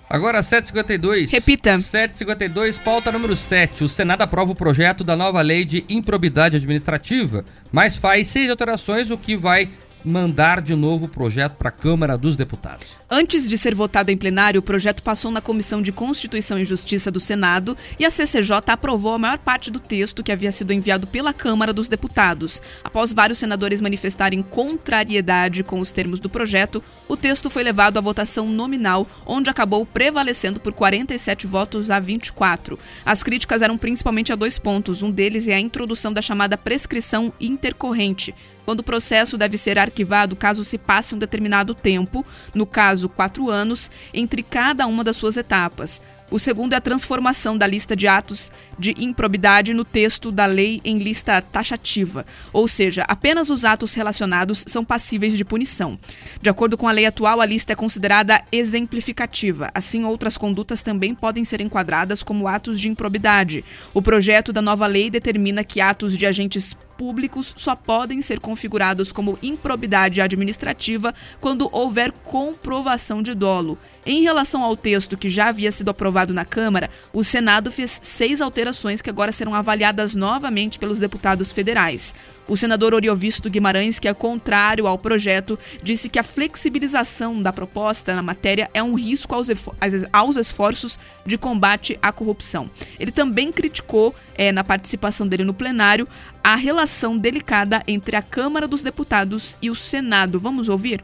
[0.09, 1.31] Agora, 752.
[1.31, 1.77] Repita.
[1.79, 3.85] 752, pauta número 7.
[3.85, 9.11] O Senado aprova o projeto da nova lei de improbidade administrativa, mas faz seis alterações,
[9.11, 9.69] o que vai
[10.05, 12.97] mandar de novo o projeto para a Câmara dos Deputados.
[13.11, 17.11] Antes de ser votado em plenário, o projeto passou na Comissão de Constituição e Justiça
[17.11, 21.07] do Senado e a CCJ aprovou a maior parte do texto que havia sido enviado
[21.07, 22.61] pela Câmara dos Deputados.
[22.83, 28.01] Após vários senadores manifestarem contrariedade com os termos do projeto, o texto foi levado à
[28.01, 32.79] votação nominal, onde acabou prevalecendo por 47 votos a 24.
[33.05, 35.03] As críticas eram principalmente a dois pontos.
[35.03, 38.35] Um deles é a introdução da chamada prescrição intercorrente,
[38.65, 43.51] quando o processo deve ser arquivado caso se passe um determinado tempo, no caso, quatro
[43.51, 46.01] anos, entre cada uma das suas etapas.
[46.31, 50.81] O segundo é a transformação da lista de atos de improbidade no texto da lei
[50.85, 55.99] em lista taxativa, ou seja, apenas os atos relacionados são passíveis de punição.
[56.41, 59.71] De acordo com a lei atual, a lista é considerada exemplificativa.
[59.75, 63.65] Assim, outras condutas também podem ser enquadradas como atos de improbidade.
[63.93, 69.13] O projeto da nova lei determina que atos de agentes públicos só podem ser configurados
[69.13, 73.79] como improbidade administrativa quando houver comprovação de dolo.
[74.07, 78.41] Em relação ao texto que já havia sido aprovado na Câmara, o Senado fez seis
[78.41, 82.15] alterações que agora serão avaliadas novamente pelos deputados federais.
[82.47, 88.15] O senador Oriovisto Guimarães, que é contrário ao projeto, disse que a flexibilização da proposta
[88.15, 92.71] na matéria é um risco aos, esforços de combate à corrupção.
[93.01, 96.07] Ele também criticou, eh, na participação dele no plenário,
[96.43, 100.39] a relação delicada entre a Câmara dos Deputados e o Senado.
[100.39, 101.03] Vamos ouvir?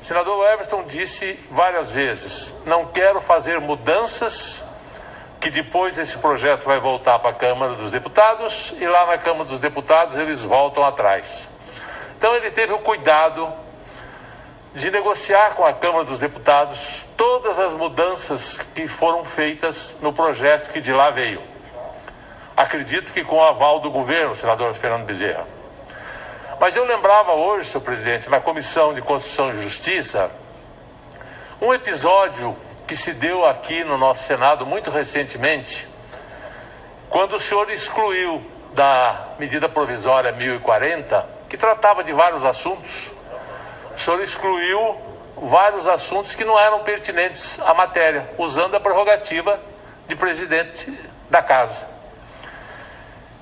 [0.00, 4.64] O senador Everton disse várias vezes: não quero fazer mudanças
[5.42, 9.44] que depois esse projeto vai voltar para a Câmara dos Deputados e lá na Câmara
[9.44, 11.48] dos Deputados eles voltam atrás.
[12.16, 13.52] Então ele teve o cuidado
[14.72, 20.72] de negociar com a Câmara dos Deputados todas as mudanças que foram feitas no projeto
[20.72, 21.42] que de lá veio.
[22.56, 25.44] Acredito que com o aval do governo, senador Fernando Bezerra.
[26.60, 30.30] Mas eu lembrava hoje, senhor presidente, na Comissão de Constituição e Justiça,
[31.60, 32.56] um episódio
[32.86, 35.88] que se deu aqui no nosso Senado muito recentemente,
[37.08, 38.42] quando o senhor excluiu
[38.74, 43.10] da medida provisória 1040, que tratava de vários assuntos,
[43.94, 44.96] o senhor excluiu
[45.36, 49.60] vários assuntos que não eram pertinentes à matéria, usando a prerrogativa
[50.08, 50.92] de presidente
[51.28, 51.86] da casa.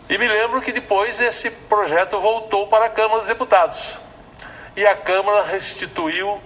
[0.09, 3.97] E me lembro que depois esse projeto voltou para a Câmara dos Deputados.
[4.77, 6.41] E a Câmara restituiu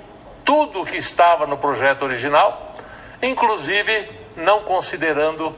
[0.45, 2.74] tudo o que estava no projeto original,
[3.23, 5.55] inclusive não considerando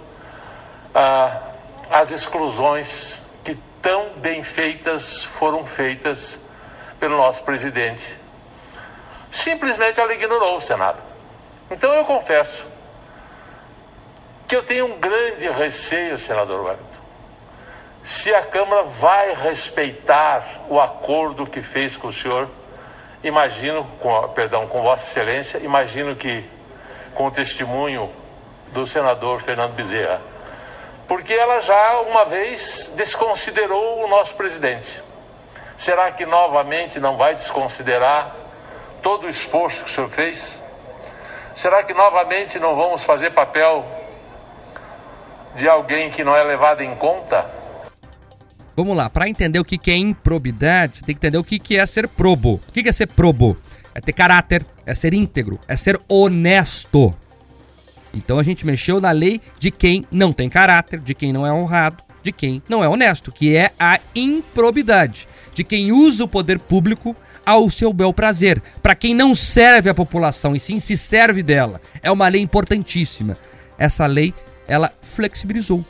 [0.94, 1.40] ah,
[1.90, 6.40] as exclusões que tão bem feitas foram feitas
[6.98, 8.16] pelo nosso presidente.
[9.30, 11.02] Simplesmente ela ignorou o Senado.
[11.70, 12.64] Então eu confesso
[14.46, 16.96] que eu tenho um grande receio, senador Wellington
[18.06, 22.48] se a Câmara vai respeitar o acordo que fez com o senhor,
[23.24, 26.44] imagino, com, perdão, com Vossa Excelência, imagino que
[27.16, 28.10] com o testemunho
[28.72, 30.20] do senador Fernando Bezerra,
[31.08, 35.02] porque ela já uma vez desconsiderou o nosso presidente.
[35.78, 38.34] Será que novamente não vai desconsiderar
[39.02, 40.62] todo o esforço que o senhor fez?
[41.54, 43.84] Será que novamente não vamos fazer papel
[45.54, 47.46] de alguém que não é levado em conta?
[48.76, 51.86] Vamos lá, para entender o que é improbidade, você tem que entender o que é
[51.86, 52.60] ser probo.
[52.68, 53.56] O que é ser probo?
[53.94, 57.12] É ter caráter, é ser íntegro, é ser honesto.
[58.14, 61.52] Então a gente mexeu na lei de quem não tem caráter, de quem não é
[61.52, 66.58] honrado, de quem não é honesto, que é a improbidade, de quem usa o poder
[66.58, 67.14] público
[67.44, 71.80] ao seu bel prazer, para quem não serve a população e sim se serve dela.
[72.02, 73.36] É uma lei importantíssima.
[73.78, 74.34] Essa lei,
[74.66, 75.84] ela flexibilizou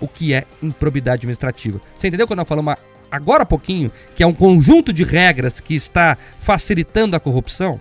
[0.00, 1.80] o que é improbidade administrativa.
[1.94, 2.76] Você entendeu quando eu falamos
[3.10, 7.80] agora há pouquinho que é um conjunto de regras que está facilitando a corrupção?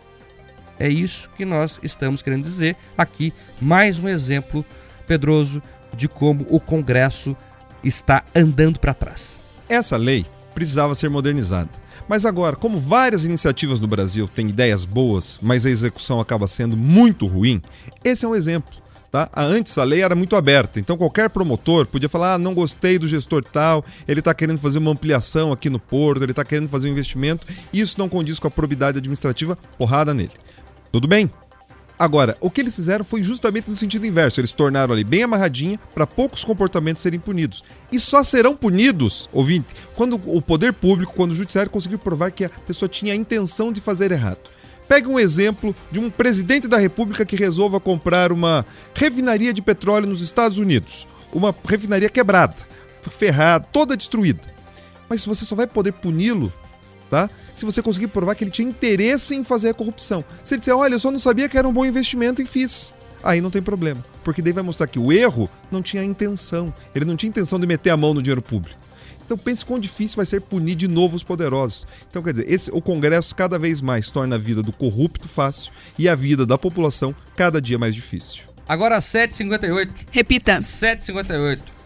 [0.80, 3.34] É isso que nós estamos querendo dizer aqui.
[3.60, 4.66] Mais um exemplo,
[5.08, 5.62] Pedroso,
[5.96, 7.36] de como o Congresso
[7.84, 9.40] está andando para trás.
[9.70, 11.70] Essa lei precisava ser modernizada.
[12.08, 16.78] Mas agora, como várias iniciativas no Brasil têm ideias boas, mas a execução acaba sendo
[16.78, 17.62] muito ruim,
[18.04, 18.72] esse é um exemplo.
[19.12, 19.30] Tá?
[19.34, 22.98] A- Antes a lei era muito aberta, então qualquer promotor podia falar: ah, não gostei
[22.98, 26.70] do gestor tal, ele está querendo fazer uma ampliação aqui no porto, ele está querendo
[26.70, 30.32] fazer um investimento, isso não condiz com a probidade administrativa, porrada nele.
[30.92, 31.30] Tudo bem?
[32.00, 34.40] Agora, o que eles fizeram foi justamente no sentido inverso.
[34.40, 37.64] Eles tornaram ali bem amarradinha para poucos comportamentos serem punidos.
[37.92, 42.46] E só serão punidos, ouvinte, quando o poder público, quando o judiciário conseguir provar que
[42.46, 44.38] a pessoa tinha a intenção de fazer errado.
[44.88, 48.64] Pega um exemplo de um presidente da República que resolva comprar uma
[48.94, 51.08] refinaria de petróleo nos Estados Unidos.
[51.34, 52.56] Uma refinaria quebrada,
[53.10, 54.42] ferrada, toda destruída.
[55.10, 56.54] Mas você só vai poder puni-lo
[57.10, 57.30] tá?
[57.58, 60.24] Se você conseguir provar que ele tinha interesse em fazer a corrupção.
[60.44, 62.94] Se ele disser, olha, eu só não sabia que era um bom investimento e fiz.
[63.24, 64.06] Aí não tem problema.
[64.24, 66.72] Porque daí vai mostrar que o erro não tinha intenção.
[66.94, 68.80] Ele não tinha intenção de meter a mão no dinheiro público.
[69.26, 71.88] Então pense quão difícil vai ser punir de novo os poderosos.
[72.08, 75.74] Então, quer dizer, esse, o Congresso cada vez mais torna a vida do corrupto fácil
[75.98, 78.44] e a vida da população cada dia mais difícil.
[78.68, 79.90] Agora 7h58.
[80.12, 80.60] Repita.
[80.60, 81.77] 7h58.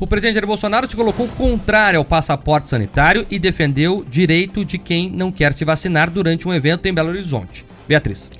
[0.00, 5.10] O presidente Jair Bolsonaro se colocou contrário ao passaporte sanitário e defendeu direito de quem
[5.10, 7.66] não quer se vacinar durante um evento em Belo Horizonte.
[7.86, 8.32] Beatriz.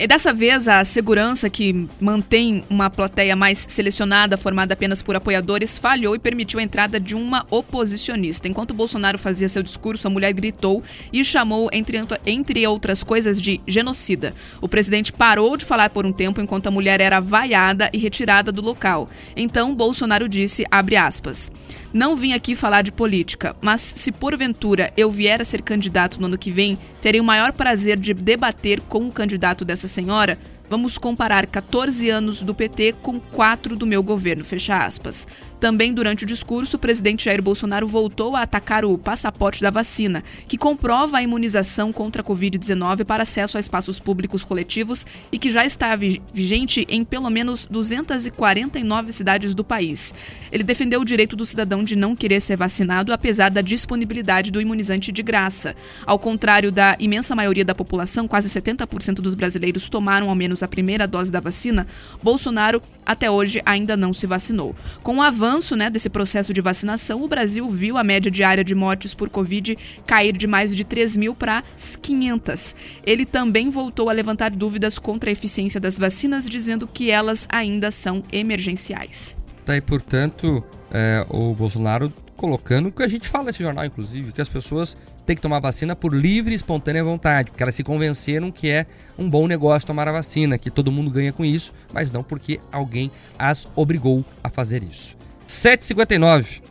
[0.00, 5.76] E dessa vez, a segurança, que mantém uma plateia mais selecionada, formada apenas por apoiadores,
[5.76, 8.48] falhou e permitiu a entrada de uma oposicionista.
[8.48, 10.82] Enquanto Bolsonaro fazia seu discurso, a mulher gritou
[11.12, 14.32] e chamou, entre, entre outras coisas, de genocida.
[14.58, 18.50] O presidente parou de falar por um tempo enquanto a mulher era vaiada e retirada
[18.50, 19.06] do local.
[19.36, 21.52] Então, Bolsonaro disse, abre aspas,
[21.92, 26.26] não vim aqui falar de política, mas se porventura eu vier a ser candidato no
[26.26, 30.38] ano que vem, terei o maior prazer de debater com o candidato dessa senhora.
[30.68, 35.26] Vamos comparar 14 anos do PT com 4 do meu governo, fecha aspas.
[35.60, 40.24] Também durante o discurso, o presidente Jair Bolsonaro voltou a atacar o passaporte da vacina,
[40.48, 45.50] que comprova a imunização contra a Covid-19 para acesso a espaços públicos coletivos e que
[45.50, 50.14] já está vi- vigente em pelo menos 249 cidades do país.
[50.50, 54.62] Ele defendeu o direito do cidadão de não querer ser vacinado, apesar da disponibilidade do
[54.62, 55.76] imunizante de graça.
[56.06, 60.68] Ao contrário da imensa maioria da população, quase 70% dos brasileiros tomaram ao menos a
[60.68, 61.86] primeira dose da vacina,
[62.22, 64.74] Bolsonaro até hoje ainda não se vacinou.
[65.02, 68.74] Com o avanço né, desse processo de vacinação, o Brasil viu a média diária de
[68.74, 69.76] mortes por Covid
[70.06, 71.64] cair de mais de 3 mil para
[72.00, 72.74] 500.
[73.04, 77.90] Ele também voltou a levantar dúvidas contra a eficiência das vacinas, dizendo que elas ainda
[77.90, 79.36] são emergenciais.
[79.64, 84.32] Tá aí, portanto, é, o Bolsonaro colocando o que a gente fala nesse jornal, inclusive,
[84.32, 84.96] que as pessoas
[85.26, 88.86] têm que tomar vacina por livre e espontânea vontade, porque elas se convenceram que é
[89.18, 92.58] um bom negócio tomar a vacina, que todo mundo ganha com isso, mas não porque
[92.72, 95.19] alguém as obrigou a fazer isso.
[95.50, 96.62] 7h59.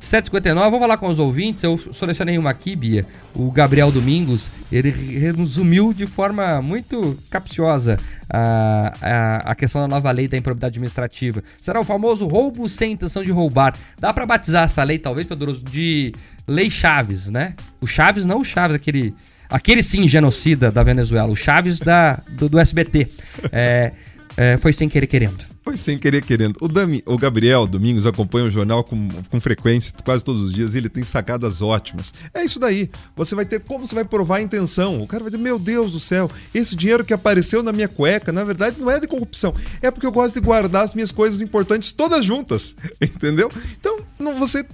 [0.00, 1.62] 7h59, vou falar com os ouvintes.
[1.62, 3.06] Eu selecionei uma aqui, Bia.
[3.34, 7.98] O Gabriel Domingos, ele resumiu de forma muito capciosa
[8.28, 11.42] a, a, a questão da nova lei da improbidade administrativa.
[11.60, 13.76] Será o famoso roubo sem intenção de roubar.
[13.98, 16.12] Dá pra batizar essa lei, talvez, Pedroso, de
[16.46, 17.54] Lei Chaves, né?
[17.80, 19.14] O Chaves, não o Chaves, aquele.
[19.48, 21.30] Aquele sim, genocida da Venezuela.
[21.30, 23.08] O Chaves da, do, do SBT.
[23.52, 23.92] É,
[24.36, 25.44] é, foi sem querer querendo.
[25.64, 26.58] Foi sem querer querendo.
[26.60, 30.74] O, Dami, o Gabriel Domingos acompanha o jornal com, com frequência, quase todos os dias,
[30.74, 32.12] e ele tem sacadas ótimas.
[32.32, 32.88] É isso daí.
[33.16, 33.60] Você vai ter.
[33.60, 35.02] Como você vai provar a intenção?
[35.02, 38.30] O cara vai dizer: Meu Deus do céu, esse dinheiro que apareceu na minha cueca,
[38.30, 39.54] na verdade, não é de corrupção.
[39.82, 42.76] É porque eu gosto de guardar as minhas coisas importantes todas juntas.
[43.00, 43.50] Entendeu?
[43.80, 44.64] Então, não você.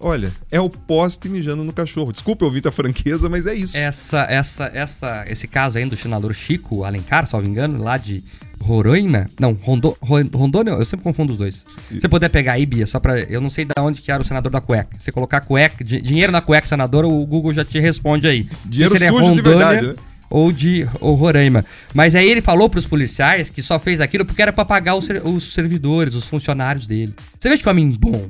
[0.00, 2.10] Olha, é o poste mijando no cachorro.
[2.10, 3.76] Desculpa eu ouvir a franqueza, mas é isso.
[3.76, 8.24] Essa, essa, essa, esse caso aí do senador Chico Alencar, salvo engano, lá de
[8.60, 9.28] Roraima.
[9.38, 11.64] Não, Rondo, Ro- Rondônia, eu sempre confundo os dois.
[11.66, 13.18] Se você puder pegar aí, Bia, só pra.
[13.20, 14.90] Eu não sei de onde que era o senador da cueca.
[14.98, 18.48] Se você colocar cueca, di- dinheiro na cueca, senador, o Google já te responde aí.
[18.64, 19.94] Dinheiro Se seria sujo de verdade, né?
[20.28, 21.64] Ou de ou Roraima.
[21.92, 25.08] Mas aí ele falou pros policiais que só fez aquilo porque era pra pagar os,
[25.24, 27.14] os servidores, os funcionários dele.
[27.38, 28.28] Você vê que homem bom.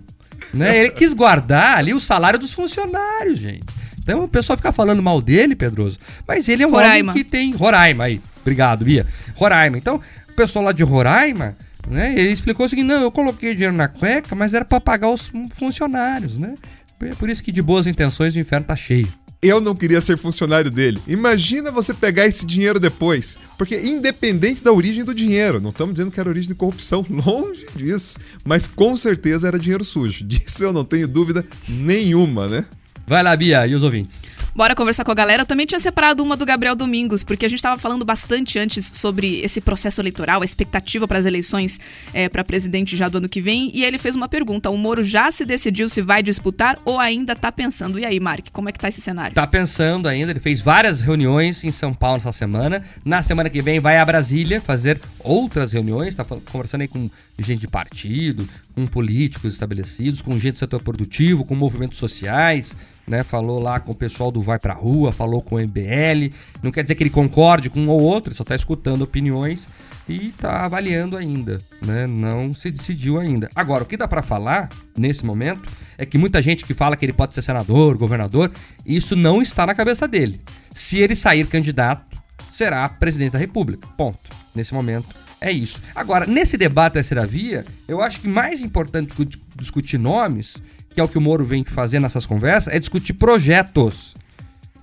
[0.55, 0.78] Né?
[0.78, 3.64] Ele quis guardar ali o salário dos funcionários, gente.
[4.03, 5.99] Então o pessoal fica falando mal dele, Pedroso.
[6.26, 7.12] Mas ele é um Roraima.
[7.12, 7.53] homem que tem.
[7.53, 8.20] Roraima aí.
[8.41, 9.07] Obrigado, Bia.
[9.37, 9.76] Roraima.
[9.76, 10.01] Então,
[10.41, 11.55] pessoal lá de Roraima,
[11.86, 12.14] né?
[12.16, 15.30] Ele explicou o seguinte: não, eu coloquei dinheiro na cueca, mas era pra pagar os
[15.59, 16.55] funcionários, né?
[17.03, 19.09] É por isso que de boas intenções o inferno tá cheio.
[19.43, 21.01] Eu não queria ser funcionário dele.
[21.07, 23.38] Imagina você pegar esse dinheiro depois.
[23.57, 27.66] Porque, independente da origem do dinheiro, não estamos dizendo que era origem de corrupção, longe
[27.74, 28.18] disso.
[28.45, 30.24] Mas com certeza era dinheiro sujo.
[30.24, 32.66] Disso eu não tenho dúvida nenhuma, né?
[33.07, 34.22] Vai lá, Bia, e os ouvintes?
[34.55, 35.42] Bora conversar com a galera.
[35.42, 38.90] Eu também tinha separado uma do Gabriel Domingos, porque a gente estava falando bastante antes
[38.94, 41.78] sobre esse processo eleitoral, a expectativa para as eleições
[42.12, 43.70] é, para presidente já do ano que vem.
[43.72, 47.34] E ele fez uma pergunta: o Moro já se decidiu se vai disputar ou ainda
[47.36, 47.98] tá pensando?
[47.98, 49.34] E aí, Mark, como é que tá esse cenário?
[49.34, 52.82] Tá pensando ainda, ele fez várias reuniões em São Paulo essa semana.
[53.05, 57.09] Na semana que vem vai a Brasília fazer outras reuniões, tá fal- conversando aí com
[57.38, 62.76] gente de partido, com políticos estabelecidos, com gente do setor produtivo, com movimentos sociais,
[63.11, 63.23] né?
[63.25, 66.33] Falou lá com o pessoal do Vai Pra Rua, falou com o MBL.
[66.63, 69.69] Não quer dizer que ele concorde com um ou outro, só tá escutando opiniões
[70.09, 72.07] e tá avaliando ainda, né?
[72.07, 73.51] Não se decidiu ainda.
[73.55, 77.05] Agora, o que dá pra falar nesse momento é que muita gente que fala que
[77.05, 78.51] ele pode ser senador, governador,
[78.87, 80.41] isso não está na cabeça dele.
[80.73, 82.17] Se ele sair candidato,
[82.49, 83.87] será presidente da República.
[83.97, 84.19] Ponto.
[84.55, 85.09] Nesse momento
[85.41, 85.83] é isso.
[85.95, 90.57] Agora, nesse debate da terceira via, eu acho que mais importante que di- discutir nomes,
[90.95, 94.14] que é o que o Moro vem fazer nessas conversas, é discutir projetos.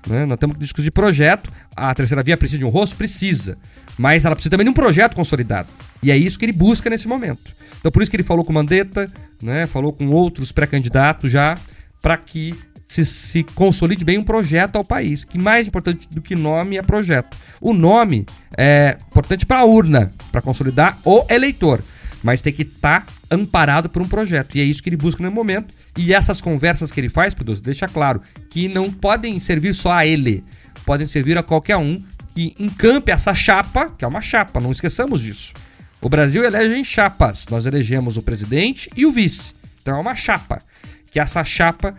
[0.07, 0.25] né?
[0.25, 1.51] Nós temos que discutir projeto.
[1.75, 2.95] A terceira via precisa de um rosto?
[2.95, 3.57] Precisa.
[3.97, 5.69] Mas ela precisa também de um projeto consolidado.
[6.01, 7.51] E é isso que ele busca nesse momento.
[7.79, 9.65] Então por isso que ele falou com Mandetta, né?
[9.65, 11.57] falou com outros pré-candidatos já,
[12.01, 12.55] para que
[12.87, 15.25] se, se consolide bem um projeto ao país.
[15.25, 17.35] Que mais importante do que nome é projeto.
[17.59, 18.25] O nome
[18.57, 21.83] é importante para a urna, para consolidar o eleitor.
[22.23, 24.55] Mas tem que estar amparado por um projeto.
[24.55, 25.73] E é isso que ele busca no momento.
[25.97, 30.05] E essas conversas que ele faz, Pedro, deixa claro que não podem servir só a
[30.05, 30.43] ele.
[30.85, 32.01] Podem servir a qualquer um
[32.33, 35.53] que encampe essa chapa, que é uma chapa, não esqueçamos disso.
[35.99, 37.47] O Brasil elege em chapas.
[37.49, 39.53] Nós elegemos o presidente e o vice.
[39.81, 40.61] Então é uma chapa.
[41.11, 41.95] Que essa chapa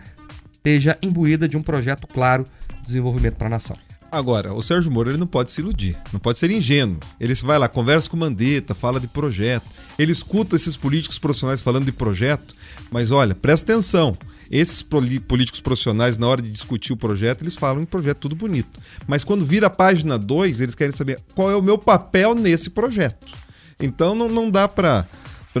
[0.53, 2.45] esteja imbuída de um projeto claro
[2.77, 3.77] de desenvolvimento para a nação.
[4.11, 6.99] Agora, o Sérgio Moro ele não pode se iludir, não pode ser ingênuo.
[7.19, 9.65] Ele vai lá, conversa com o Mandetta, fala de projeto.
[9.99, 12.55] Ele escuta esses políticos profissionais falando de projeto,
[12.89, 14.17] mas olha, presta atenção.
[14.49, 18.79] Esses políticos profissionais, na hora de discutir o projeto, eles falam em projeto tudo bonito.
[19.05, 22.69] Mas quando vira a página 2, eles querem saber qual é o meu papel nesse
[22.69, 23.33] projeto.
[23.79, 25.05] Então não, não dá pra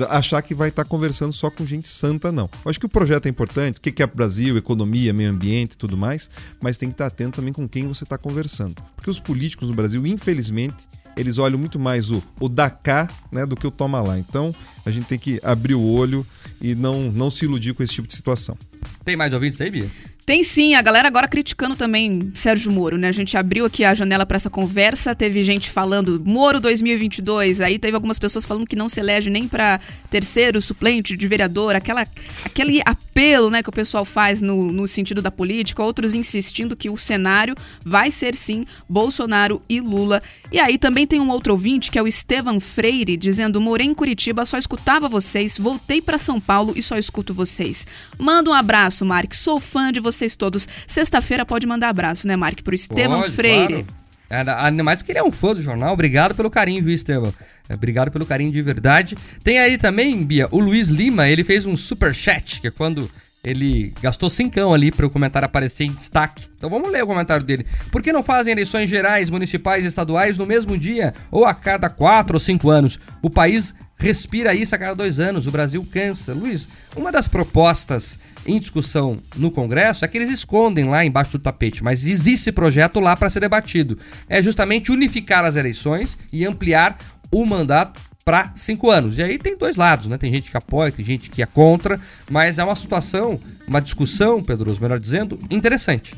[0.09, 2.49] achar que vai estar conversando só com gente santa, não.
[2.63, 5.77] Eu acho que o projeto é importante, o que é Brasil, economia, meio ambiente e
[5.77, 6.29] tudo mais,
[6.61, 8.81] mas tem que estar atento também com quem você está conversando.
[8.95, 13.45] Porque os políticos no Brasil, infelizmente, eles olham muito mais o, o da cá né,
[13.45, 14.17] do que o toma lá.
[14.17, 14.53] Então
[14.85, 16.25] a gente tem que abrir o olho
[16.61, 18.57] e não, não se iludir com esse tipo de situação.
[19.03, 19.89] Tem mais ouvintes aí, Bia?
[20.29, 23.07] Tem sim, a galera agora criticando também Sérgio Moro, né?
[23.07, 27.79] A gente abriu aqui a janela para essa conversa, teve gente falando Moro 2022, aí
[27.79, 32.07] teve algumas pessoas falando que não se elege nem para terceiro suplente de vereador, aquela,
[32.45, 32.79] aquele
[33.19, 36.97] apelo, né, que o pessoal faz no, no sentido da política, outros insistindo que o
[36.97, 37.53] cenário
[37.83, 40.23] vai ser sim Bolsonaro e Lula.
[40.49, 43.93] E aí também tem um outro ouvinte que é o Estevan Freire dizendo: "Morei em
[43.93, 47.85] Curitiba, só escutava vocês, voltei para São Paulo e só escuto vocês.
[48.17, 50.67] Manda um abraço, Mark, sou fã de vocês todos.
[50.87, 53.83] Sexta-feira pode mandar abraço, né, Mark, pro Estevan Pode, Freire.
[53.83, 53.98] claro.
[54.29, 55.93] Ainda mais porque ele é um fã do jornal.
[55.93, 57.33] Obrigado pelo carinho, viu, Estevam?
[57.67, 59.17] É, Obrigado pelo carinho de verdade.
[59.43, 63.09] Tem aí também, Bia, o Luiz Lima, ele fez um super chat, que é quando
[63.43, 66.47] ele gastou cincão ali para o comentário aparecer em destaque.
[66.57, 67.65] Então vamos ler o comentário dele.
[67.91, 71.89] Por que não fazem eleições gerais, municipais e estaduais no mesmo dia ou a cada
[71.89, 72.99] quatro ou cinco anos?
[73.21, 75.45] O país respira isso a cada dois anos.
[75.45, 76.33] O Brasil cansa.
[76.33, 81.39] Luiz, uma das propostas em discussão no Congresso é que eles escondem lá embaixo do
[81.39, 83.97] tapete, mas existe projeto lá para ser debatido.
[84.27, 86.97] É justamente unificar as eleições e ampliar
[87.31, 89.17] o mandato para cinco anos.
[89.17, 90.17] E aí tem dois lados, né?
[90.17, 94.41] Tem gente que apoia, tem gente que é contra, mas é uma situação, uma discussão,
[94.43, 96.15] Pedroso, melhor dizendo, interessante.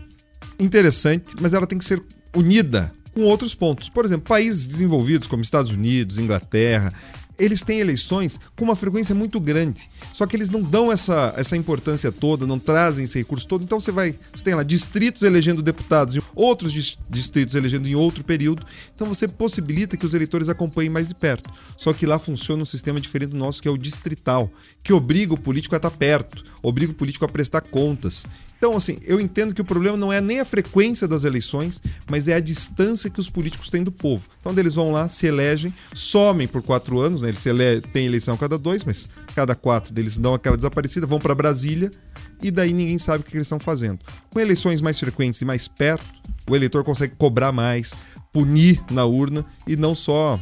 [0.60, 2.02] Interessante, mas ela tem que ser
[2.36, 3.90] unida com outros pontos.
[3.90, 6.94] Por exemplo, países desenvolvidos como Estados Unidos, Inglaterra,
[7.42, 9.90] eles têm eleições com uma frequência muito grande.
[10.14, 13.64] Só que eles não dão essa, essa importância toda, não trazem esse recurso todo.
[13.64, 17.96] Então você vai, você tem lá distritos elegendo deputados e outros dis- distritos elegendo em
[17.96, 18.66] outro período.
[18.96, 21.50] Então você possibilita que os eleitores acompanhem mais de perto.
[21.76, 24.52] Só que lá funciona um sistema diferente do nosso, que é o distrital,
[24.84, 28.24] que obriga o político a estar perto, obriga o político a prestar contas.
[28.62, 32.28] Então, assim, eu entendo que o problema não é nem a frequência das eleições, mas
[32.28, 34.30] é a distância que os políticos têm do povo.
[34.40, 37.30] Então, eles vão lá, se elegem, somem por quatro anos, né?
[37.30, 37.82] Eles ele...
[37.82, 41.92] têm eleição cada dois, mas cada quatro deles dão aquela desaparecida, vão para Brasília
[42.40, 43.98] e daí ninguém sabe o que eles estão fazendo.
[44.30, 46.06] Com eleições mais frequentes e mais perto,
[46.48, 47.96] o eleitor consegue cobrar mais,
[48.32, 50.40] punir na urna e não só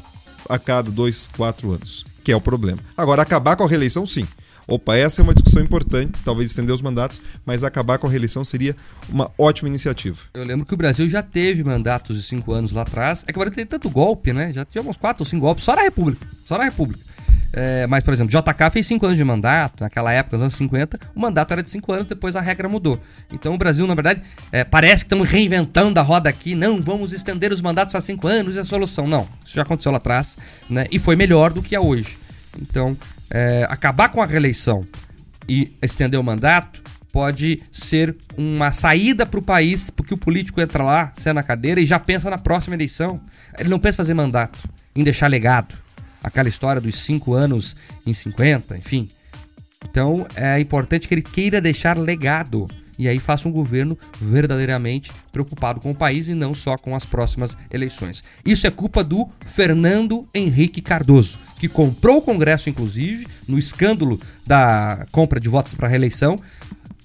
[0.49, 2.79] a cada dois, quatro anos, que é o problema.
[2.97, 4.27] Agora, acabar com a reeleição, sim.
[4.69, 8.43] Opa, essa é uma discussão importante, talvez estender os mandatos, mas acabar com a reeleição
[8.43, 8.75] seria
[9.09, 10.19] uma ótima iniciativa.
[10.33, 13.23] Eu lembro que o Brasil já teve mandatos de cinco anos lá atrás.
[13.23, 14.51] É que agora tem tanto golpe, né?
[14.53, 16.25] Já tivemos quatro ou cinco golpes só na República.
[16.45, 17.09] Só na República.
[17.51, 20.99] É, mas, por exemplo, JK fez 5 anos de mandato, naquela época, nos anos 50,
[21.15, 22.99] o mandato era de 5 anos, depois a regra mudou.
[23.31, 26.53] Então o Brasil, na verdade, é, parece que estamos reinventando a roda aqui.
[26.53, 29.07] Não, vamos estender os mandatos para 5 anos e a solução.
[29.07, 30.37] Não, isso já aconteceu lá atrás,
[30.69, 30.85] né?
[30.91, 32.19] E foi melhor do que é hoje.
[32.61, 32.95] Então,
[33.29, 34.85] é, acabar com a reeleição
[35.47, 40.83] e estender o mandato pode ser uma saída para o país, porque o político entra
[40.83, 43.19] lá, sai na cadeira e já pensa na próxima eleição.
[43.57, 44.59] Ele não pensa em fazer mandato,
[44.95, 45.75] em deixar legado.
[46.23, 47.75] Aquela história dos cinco anos
[48.05, 49.09] em 50, enfim.
[49.89, 52.67] Então é importante que ele queira deixar legado.
[52.99, 57.05] E aí faça um governo verdadeiramente preocupado com o país e não só com as
[57.05, 58.23] próximas eleições.
[58.45, 65.07] Isso é culpa do Fernando Henrique Cardoso, que comprou o Congresso, inclusive, no escândalo da
[65.13, 66.37] compra de votos para reeleição,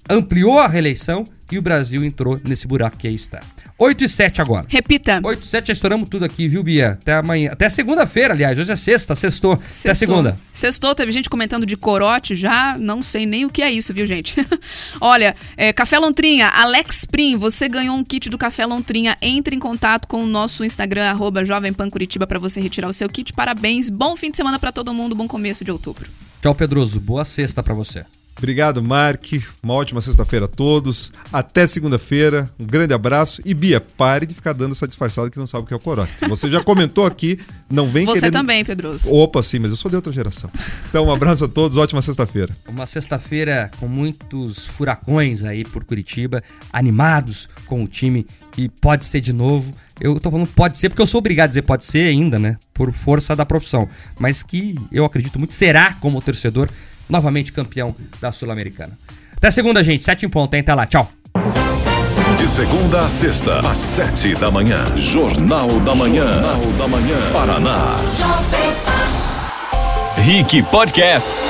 [0.09, 3.41] ampliou a reeleição e o Brasil entrou nesse buraco que aí está.
[3.77, 4.65] 8 e 7 agora.
[4.69, 5.19] Repita.
[5.21, 6.91] 8 e 7, já estouramos tudo aqui, viu, Bia?
[6.91, 7.51] Até amanhã.
[7.51, 8.57] Até segunda-feira, aliás.
[8.57, 9.53] Hoje é sexta, sextou.
[9.53, 10.37] Até segunda.
[10.53, 12.77] Sextou, teve gente comentando de corote já.
[12.77, 14.35] Não sei nem o que é isso, viu, gente?
[15.01, 19.17] Olha, é, Café Lontrinha, Alex Prim, você ganhou um kit do Café Lontrinha.
[19.21, 22.93] Entre em contato com o nosso Instagram, arroba Jovem Pan Curitiba, pra você retirar o
[22.93, 23.33] seu kit.
[23.33, 23.89] Parabéns.
[23.89, 25.13] Bom fim de semana pra todo mundo.
[25.15, 26.09] Bom começo de outubro.
[26.41, 27.01] Tchau, Pedroso.
[27.01, 28.05] Boa sexta pra você.
[28.37, 29.25] Obrigado, Mark.
[29.63, 31.11] Uma ótima sexta-feira a todos.
[31.31, 32.49] Até segunda-feira.
[32.59, 33.41] Um grande abraço.
[33.45, 35.79] E Bia, pare de ficar dando essa disfarçada que não sabe o que é o
[35.79, 36.27] corote.
[36.27, 38.33] Você já comentou aqui, não vem Você querendo...
[38.33, 39.09] também, Pedroso.
[39.09, 40.49] Opa, sim, mas eu sou de outra geração.
[40.89, 41.77] Então, um abraço a todos.
[41.77, 42.55] Ótima sexta-feira.
[42.67, 49.21] Uma sexta-feira com muitos furacões aí por Curitiba, animados com o time que pode ser
[49.21, 49.73] de novo.
[49.99, 52.57] Eu tô falando pode ser porque eu sou obrigado a dizer pode ser ainda, né?
[52.73, 53.87] Por força da profissão.
[54.19, 56.69] Mas que eu acredito muito será como torcedor
[57.09, 58.97] novamente campeão da Sul-Americana.
[59.35, 60.03] Até segunda, gente.
[60.03, 60.61] Sete em ponto, hein?
[60.61, 60.85] Até lá.
[60.85, 61.11] Tchau.
[62.37, 64.77] De segunda a sexta, às sete da manhã.
[64.97, 66.31] Jornal da Manhã.
[66.31, 67.31] Jornal da Manhã.
[67.31, 67.95] Paraná.
[70.17, 71.49] Rick Podcasts.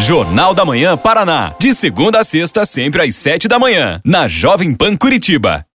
[0.00, 1.52] Jornal da Manhã Paraná.
[1.58, 4.00] De segunda a sexta, sempre às sete da manhã.
[4.04, 5.64] Na Jovem Pan Curitiba.